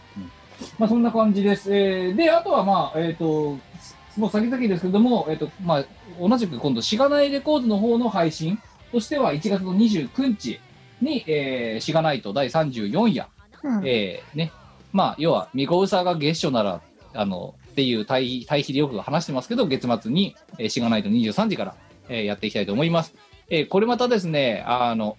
[0.78, 1.74] まあそんな感じです。
[1.74, 3.58] えーで、あとはまあ、えっ、と、
[4.18, 5.86] もう先々ですけども、えっ、と、まあ、
[6.20, 8.60] 同じく今度、しがないレコードの方の配信
[8.92, 10.60] としては、1月の29日
[11.02, 13.28] に、えー、しがないと第34夜、
[13.64, 13.88] うん。
[13.88, 14.52] えーね、
[14.92, 16.82] まあ、要は、みこうさが月初なら、
[17.14, 21.76] あの、っていう対対比でよく話してますけど、月末に、えー、しがないと23時から、
[22.10, 23.14] えーやっていきたいと思います。
[23.50, 25.18] えーこれまたですね、あの、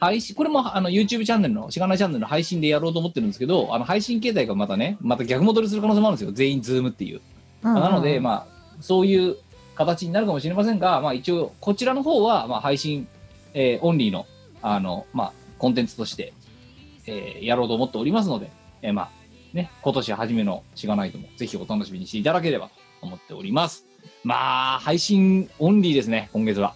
[0.00, 6.32] 配信、これもあの YouTube チャンネルの、しがないチャンネルの配信でやろうと思ってるんですけど、あの配信形態がまたね、また逆戻りする可能性もあるんですよ。
[6.32, 7.20] 全員ズームっていう。
[7.62, 9.36] うんなので、まあ、そういう
[9.74, 13.06] 形になるかもしれませんが、まあ一応、こちらの方は、まあ配信、
[13.52, 14.26] えーオンリーの、
[14.62, 16.32] あの、まあ、コンテンツとして、
[17.06, 18.50] えーやろうと思っておりますので、
[18.80, 19.10] えーまあ、
[19.52, 22.72] ね、今年初めのしがないとも、ぜひお楽しみにしていただければと
[23.02, 23.84] 思っております。
[24.24, 26.74] まあ、配信オンリーですね、今月は。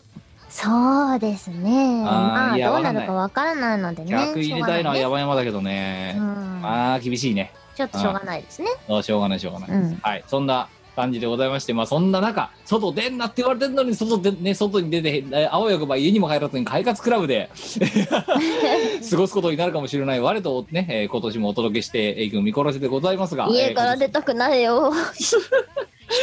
[0.55, 2.05] そうですね。
[2.05, 4.10] まあ、どうなるかわからないのでね。
[4.12, 6.14] 客入れたいのは山々だけどね。
[6.16, 7.52] まあ、厳しいね。
[7.74, 8.68] ちょっとしょうがないですね。
[8.89, 9.94] あしょうがないしょうがない、うん。
[9.97, 17.51] はいそんな感じでございましてまあそんな中外出んなって言われてるのに外でね外に出てえあわよくば家にも帰らずに快活クラブで
[19.10, 24.93] 過ごすことになるかもしれない我とね、えー今年もお届けしていく見殺しでございますが家からえー出たくないよ。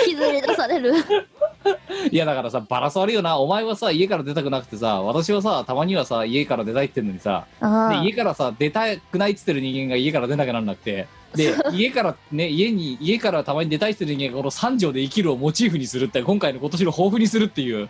[0.07, 0.93] 引きずり出される。
[2.11, 3.37] いやだからさバランス悪いよな。
[3.37, 17.89] お前はさ家から出たくなくてさ私はさたまにはさ家から出たいってんのにさあで家からさ出たくないっつってる人間が家から出なきゃなんなくてで 家からね家に家からたまに出たいっつってる人間がこの三条で生きるをモチーフにするって今回の今年の抱負にするっていう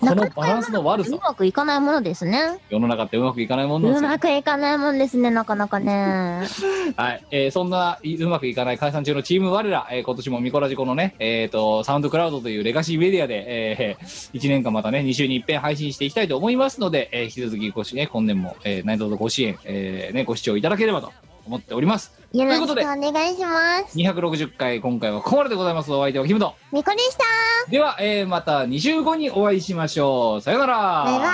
[0.00, 2.58] このバランスの悪さうまくいかないものですね。
[2.70, 6.46] 世の中ってうまくいかないもんなんですようまくいかないもんですね、なかなかね。
[6.96, 21.12] はい、えーそんない、うまくいかない解散中のチーム我ら、えー今年もミコラジコのね、えっ、と、サウンドクラウドというレガシーメディアで、え1 年間またね、2週に一遍配信していきたいと思いますので、えー引き続きごし、ね、今年も、えー、何卒ご支援、えーね、ご視聴いただければと
[21.50, 22.12] 思っております。
[22.32, 23.98] よろしくお願いします。
[23.98, 25.92] 260回、今回はここまででございます。
[25.92, 26.54] お相手はキムト。
[26.72, 27.24] みこでした。
[27.70, 30.40] では、えーまた2週後にお会いしましょう。
[30.40, 30.76] さようなら。
[31.04, 31.26] バイバ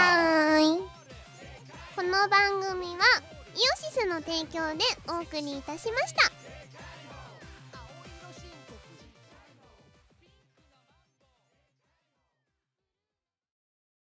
[0.58, 0.80] ーイ。
[1.94, 3.04] この番組は
[3.54, 6.45] イオシスの提供でお送りいたしました